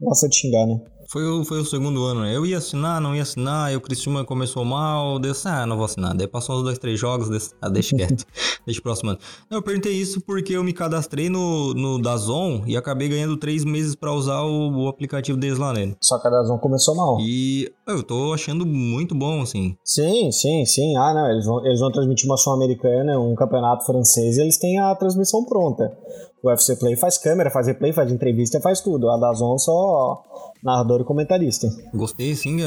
gosta 0.00 0.28
de 0.28 0.36
xingar, 0.36 0.66
né? 0.66 0.80
Foi 1.10 1.26
o, 1.26 1.42
foi 1.42 1.58
o 1.58 1.64
segundo 1.64 2.04
ano, 2.04 2.20
né? 2.20 2.36
Eu 2.36 2.44
ia 2.44 2.58
assinar, 2.58 3.00
não 3.00 3.16
ia 3.16 3.22
assinar, 3.22 3.68
aí 3.68 3.76
o 3.76 3.80
Cristiano 3.80 4.22
começou 4.26 4.62
mal, 4.62 5.18
deu 5.18 5.30
assim, 5.30 5.48
ah, 5.48 5.64
não 5.64 5.74
vou 5.74 5.86
assinar. 5.86 6.14
Daí 6.14 6.28
passou 6.28 6.58
uns 6.58 6.62
dois, 6.62 6.78
três 6.78 7.00
jogos, 7.00 7.30
desse, 7.30 7.54
ah, 7.62 7.70
deixa 7.70 7.96
quieto, 7.96 8.26
deixa 8.66 8.78
o 8.78 8.82
próximo 8.82 9.10
ano. 9.10 9.18
Não, 9.48 9.56
eu 9.56 9.62
perguntei 9.62 9.94
isso 9.94 10.20
porque 10.20 10.52
eu 10.52 10.62
me 10.62 10.74
cadastrei 10.74 11.30
no, 11.30 11.72
no 11.72 11.98
Dazon 11.98 12.62
e 12.66 12.76
acabei 12.76 13.08
ganhando 13.08 13.38
três 13.38 13.64
meses 13.64 13.94
para 13.94 14.12
usar 14.12 14.42
o, 14.42 14.84
o, 14.84 14.88
aplicativo 14.88 15.38
deles 15.38 15.56
lá 15.56 15.72
nele. 15.72 15.96
Só 15.98 16.18
que 16.18 16.26
a 16.26 16.30
Dazon 16.30 16.58
começou 16.58 16.94
mal. 16.94 17.16
E 17.22 17.72
eu 17.88 18.02
tô 18.02 18.32
achando 18.32 18.66
muito 18.66 19.14
bom, 19.14 19.42
assim. 19.42 19.76
Sim, 19.84 20.30
sim, 20.30 20.64
sim. 20.64 20.96
Ah, 20.96 21.14
não, 21.14 21.30
eles 21.30 21.46
vão, 21.46 21.64
eles 21.64 21.80
vão 21.80 21.90
transmitir 21.90 22.26
uma 22.26 22.36
Sul-Americana, 22.36 23.18
um 23.18 23.34
campeonato 23.34 23.86
francês 23.86 24.36
e 24.36 24.42
eles 24.42 24.58
têm 24.58 24.78
a 24.78 24.94
transmissão 24.94 25.44
pronta. 25.44 25.96
O 26.42 26.48
UFC 26.48 26.76
Play 26.76 26.96
faz 26.96 27.18
câmera, 27.18 27.50
faz 27.50 27.66
replay, 27.66 27.92
faz 27.92 28.12
entrevista, 28.12 28.60
faz 28.60 28.80
tudo. 28.80 29.10
A 29.10 29.16
Dazon 29.16 29.58
só 29.58 30.22
narrador 30.62 31.00
e 31.00 31.04
comentarista. 31.04 31.68
Gostei, 31.92 32.34
sim. 32.34 32.58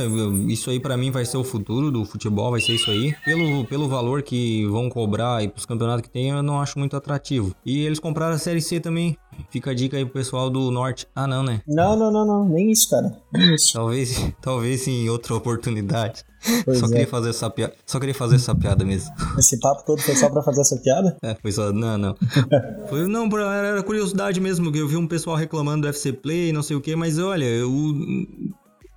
Isso 0.48 0.70
aí 0.70 0.80
para 0.80 0.98
mim 0.98 1.12
vai 1.12 1.26
ser 1.26 1.38
o 1.38 1.44
futuro 1.44 1.92
do 1.92 2.04
futebol, 2.04 2.52
vai 2.52 2.60
ser 2.60 2.74
isso 2.74 2.90
aí. 2.90 3.14
Pelo, 3.24 3.66
pelo 3.66 3.88
valor 3.88 4.24
que 4.24 4.66
vão 4.68 4.90
cobrar 4.90 5.44
e 5.44 5.48
pros 5.48 5.66
campeonatos 5.66 6.02
que 6.02 6.10
tem, 6.10 6.30
eu 6.30 6.44
não 6.44 6.60
acho 6.60 6.78
muito 6.78 6.98
atrativo. 6.98 7.56
E 7.66 7.86
eles 7.86 8.00
compraram 8.00 8.36
a 8.36 8.40
Série 8.40 8.62
C 8.62 8.80
também. 8.80 9.16
Fica 9.50 9.72
a 9.72 9.74
dica 9.74 9.98
aí 9.98 10.06
pro 10.06 10.14
pessoal 10.14 10.50
do 10.50 10.72
Norte. 10.72 11.08
Ah, 11.16 11.28
não, 11.28 11.44
né? 11.44 11.62
Não, 11.68 11.96
não, 11.96 12.12
não, 12.12 12.26
não. 12.26 12.50
Nem 12.50 12.72
isso, 12.72 12.90
cara. 12.90 13.18
Nem 13.34 13.56
isso. 13.56 13.74
talvez, 13.74 14.32
talvez 14.42 14.88
em 14.88 15.10
outra 15.10 15.36
oportunidade. 15.36 16.24
Pois 16.66 16.80
só 16.80 16.86
é. 16.88 16.90
queria 16.90 17.08
fazer 17.08 17.30
essa 17.30 17.50
piada. 17.50 17.74
Só 17.86 18.00
queria 18.00 18.16
fazer 18.16 18.36
essa 18.36 18.56
piada 18.56 18.84
mesmo. 18.84 19.12
Esse 19.38 19.60
papo 19.60 19.86
todo 19.86 20.02
foi 20.02 20.16
só 20.16 20.30
pra 20.30 20.42
fazer 20.42 20.62
essa 20.62 20.78
piada? 20.78 21.18
É, 21.24 21.36
foi 21.36 21.52
só. 21.52 21.72
Não, 21.72 21.98
não. 21.98 22.16
foi, 22.90 23.08
não, 23.08 23.30
era 23.38 23.84
curiosidade 23.84 24.40
mesmo, 24.40 24.72
que 24.72 24.80
eu 24.80 24.88
vi 24.88 24.98
um 24.98 25.08
pessoal 25.08 25.36
reclamando 25.36 25.84
do 25.84 25.88
FC 25.88 26.14
Play, 26.14 26.52
não 26.52 26.64
sei 26.64 26.76
o 26.76 26.82
que, 26.82 26.96
mas 26.96 27.20
olha, 27.20 27.46
eu 27.46 27.70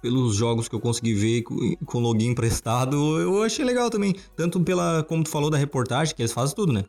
pelos 0.05 0.37
jogos 0.37 0.69
que 0.69 0.75
eu 0.75 0.81
consegui 0.81 1.15
ver 1.15 1.43
com 1.87 1.99
login 1.99 2.27
emprestado, 2.27 3.19
eu 3.19 3.43
achei 3.43 3.65
legal 3.65 3.89
também. 3.89 4.15
Tanto 4.37 4.61
pela, 4.61 5.03
como 5.03 5.25
tu 5.25 5.31
falou 5.31 5.49
da 5.49 5.57
reportagem, 5.57 6.15
que 6.15 6.21
eles 6.21 6.31
fazem 6.31 6.55
tudo, 6.55 6.75
né? 6.75 6.85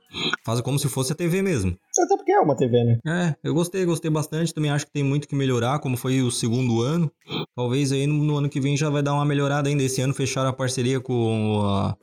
Fazem 0.46 0.62
como 0.62 0.78
se 0.78 0.90
fosse 0.90 1.14
a 1.14 1.16
TV 1.16 1.42
mesmo. 1.42 1.78
Até 1.98 2.08
porque 2.15 2.15
é 2.36 2.40
uma 2.40 2.56
TV, 2.56 2.84
né? 2.84 3.00
É, 3.06 3.36
eu 3.44 3.54
gostei, 3.54 3.86
gostei 3.86 4.10
bastante. 4.12 4.54
Também 4.54 4.72
acho 4.72 4.86
que 4.86 4.92
tem 4.92 5.04
muito 5.04 5.28
que 5.28 5.36
melhorar, 5.36 5.80
como 5.80 5.98
foi 5.98 6.22
o 6.22 6.32
segundo 6.32 6.82
ano. 6.82 7.12
Talvez 7.56 7.92
aí 7.92 8.06
no, 8.06 8.24
no 8.24 8.38
ano 8.38 8.50
que 8.50 8.60
vem 8.60 8.78
já 8.78 8.90
vai 8.90 9.02
dar 9.02 9.14
uma 9.14 9.26
melhorada 9.26 9.70
ainda. 9.70 9.84
Esse 9.84 10.02
ano 10.02 10.14
fecharam 10.14 10.50
a 10.50 10.54
parceria 10.54 11.00
com 11.00 11.62
a, 11.64 11.96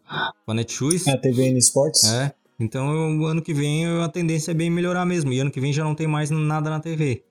com 0.44 0.52
a 0.52 0.54
Netshoes. 0.54 1.06
É, 1.06 1.12
a 1.12 1.18
TVN 1.18 1.56
Sports. 1.58 2.04
É. 2.04 2.32
Então, 2.58 3.18
o 3.18 3.26
ano 3.26 3.42
que 3.42 3.52
vem 3.52 3.86
a 3.86 4.08
tendência 4.08 4.52
é 4.52 4.54
bem 4.54 4.70
melhorar 4.70 5.04
mesmo. 5.04 5.32
E 5.32 5.40
ano 5.40 5.50
que 5.50 5.60
vem 5.60 5.72
já 5.72 5.82
não 5.82 5.94
tem 5.94 6.06
mais 6.06 6.30
nada 6.30 6.70
na 6.70 6.80
TV. 6.80 7.24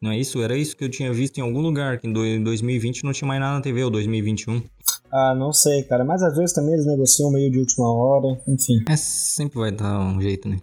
Não 0.00 0.10
é 0.10 0.18
isso? 0.18 0.40
Era 0.42 0.56
isso 0.56 0.76
que 0.76 0.84
eu 0.84 0.88
tinha 0.88 1.12
visto 1.12 1.38
em 1.38 1.42
algum 1.42 1.60
lugar, 1.60 1.98
que 1.98 2.06
em 2.06 2.42
2020 2.42 3.04
não 3.04 3.12
tinha 3.12 3.28
mais 3.28 3.40
nada 3.40 3.56
na 3.56 3.60
TV, 3.60 3.84
ou 3.84 3.90
2021. 3.90 4.62
Ah, 5.12 5.34
não 5.34 5.52
sei, 5.52 5.82
cara. 5.82 6.04
Mas 6.04 6.22
às 6.22 6.36
vezes 6.36 6.52
também 6.54 6.74
eles 6.74 6.86
negociam 6.86 7.30
meio 7.30 7.50
de 7.50 7.58
última 7.58 7.92
hora, 7.92 8.40
enfim. 8.46 8.82
É, 8.88 8.96
sempre 8.96 9.58
vai 9.58 9.72
dar 9.72 9.98
um 9.98 10.20
jeito, 10.20 10.48
né? 10.48 10.58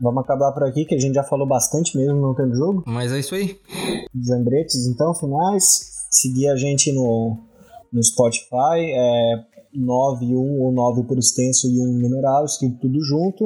Vamos 0.00 0.22
acabar 0.22 0.52
por 0.52 0.64
aqui, 0.64 0.84
que 0.84 0.94
a 0.94 0.98
gente 0.98 1.14
já 1.14 1.22
falou 1.22 1.46
bastante 1.46 1.96
mesmo 1.96 2.20
não 2.20 2.34
tendo 2.34 2.54
jogo. 2.54 2.84
Mas 2.86 3.12
é 3.12 3.18
isso 3.18 3.34
aí. 3.34 3.58
Zambretes, 4.22 4.86
então, 4.86 5.14
finais. 5.14 6.06
Seguir 6.10 6.48
a 6.48 6.56
gente 6.56 6.92
no, 6.92 7.38
no 7.92 8.02
Spotify, 8.02 8.92
é 8.92 9.44
9 9.74 10.36
1 10.36 10.62
ou 10.62 10.72
9 10.72 11.04
por 11.04 11.18
extenso 11.18 11.66
e 11.66 11.80
1 11.80 11.98
numeral, 11.98 12.44
escrito 12.44 12.78
tudo 12.80 13.02
junto. 13.02 13.44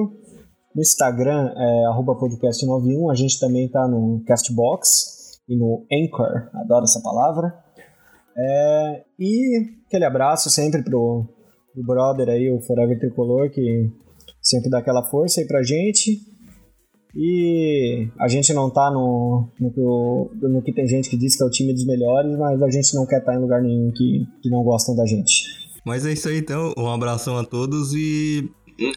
No 0.74 0.80
Instagram 0.80 1.52
é 1.56 1.84
podcast91, 1.96 3.10
a 3.10 3.14
gente 3.14 3.40
também 3.40 3.68
tá 3.68 3.88
no 3.88 4.22
Castbox 4.26 5.40
e 5.48 5.56
no 5.56 5.84
Anchor, 5.92 6.48
adoro 6.54 6.84
essa 6.84 7.00
palavra. 7.00 7.52
É, 8.42 9.02
e 9.18 9.66
aquele 9.86 10.04
abraço 10.04 10.48
sempre 10.48 10.82
pro, 10.82 11.26
pro 11.74 11.84
brother 11.84 12.28
aí, 12.30 12.50
o 12.50 12.60
Forever 12.60 12.98
Tricolor, 12.98 13.50
que 13.50 13.90
sempre 14.40 14.70
dá 14.70 14.78
aquela 14.78 15.02
força 15.02 15.40
aí 15.40 15.46
pra 15.46 15.62
gente. 15.62 16.18
E 17.14 18.08
a 18.18 18.28
gente 18.28 18.52
não 18.54 18.70
tá 18.70 18.90
no, 18.90 19.48
no, 19.60 20.30
no, 20.48 20.62
que 20.62 20.72
tem 20.72 20.86
gente 20.86 21.10
que 21.10 21.16
diz 21.16 21.36
que 21.36 21.42
é 21.42 21.46
o 21.46 21.50
time 21.50 21.74
dos 21.74 21.84
melhores, 21.84 22.36
mas 22.38 22.62
a 22.62 22.70
gente 22.70 22.94
não 22.94 23.04
quer 23.04 23.18
estar 23.18 23.32
tá 23.32 23.38
em 23.38 23.40
lugar 23.40 23.60
nenhum 23.60 23.90
que, 23.90 24.24
que 24.40 24.48
não 24.48 24.62
gostam 24.62 24.94
da 24.94 25.04
gente. 25.04 25.44
Mas 25.84 26.06
é 26.06 26.12
isso 26.12 26.28
aí 26.28 26.38
então, 26.38 26.72
um 26.78 26.88
abração 26.88 27.36
a 27.36 27.44
todos 27.44 27.92
e 27.94 28.48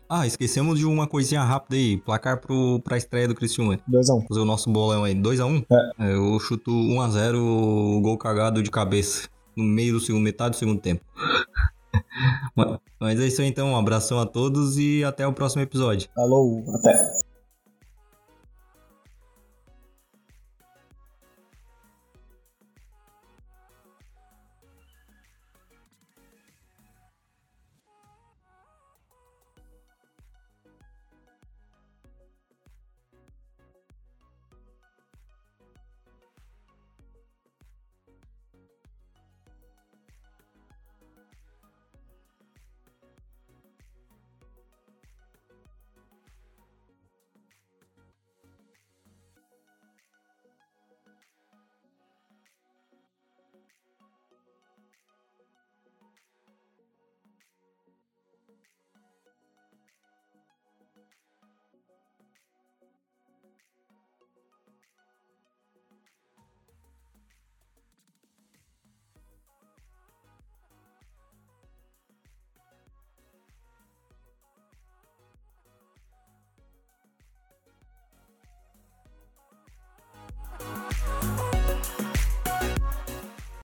ah, 0.07 0.25
esquecemos 0.25 0.79
de 0.79 0.85
uma 0.85 1.07
coisinha 1.07 1.43
rápida 1.43 1.75
aí. 1.75 1.97
Placar 1.97 2.39
pro, 2.39 2.79
pra 2.81 2.97
estreia 2.97 3.27
do 3.27 3.35
Criciúma. 3.35 3.77
2x1. 3.89 4.17
Um. 4.17 4.27
Fazer 4.27 4.39
o 4.39 4.45
nosso 4.45 4.71
bolão 4.71 5.03
aí. 5.03 5.13
2x1? 5.15 5.65
É. 5.69 6.05
é. 6.05 6.13
Eu 6.15 6.39
chuto 6.39 6.71
1x0 6.71 7.35
o 7.35 8.01
gol 8.01 8.17
cagado 8.17 8.63
de 8.63 8.71
cabeça. 8.71 9.27
No 9.55 9.63
meio 9.63 9.93
do 9.93 9.99
segundo, 9.99 10.23
metade 10.23 10.51
do 10.51 10.57
segundo 10.57 10.81
tempo. 10.81 11.03
Mas 12.99 13.19
é 13.19 13.27
isso 13.27 13.41
aí 13.41 13.47
então. 13.47 13.69
Um 13.69 13.77
abração 13.77 14.19
a 14.19 14.25
todos 14.25 14.77
e 14.77 15.03
até 15.03 15.27
o 15.27 15.33
próximo 15.33 15.61
episódio. 15.61 16.09
Falou, 16.15 16.63
até. 16.75 17.17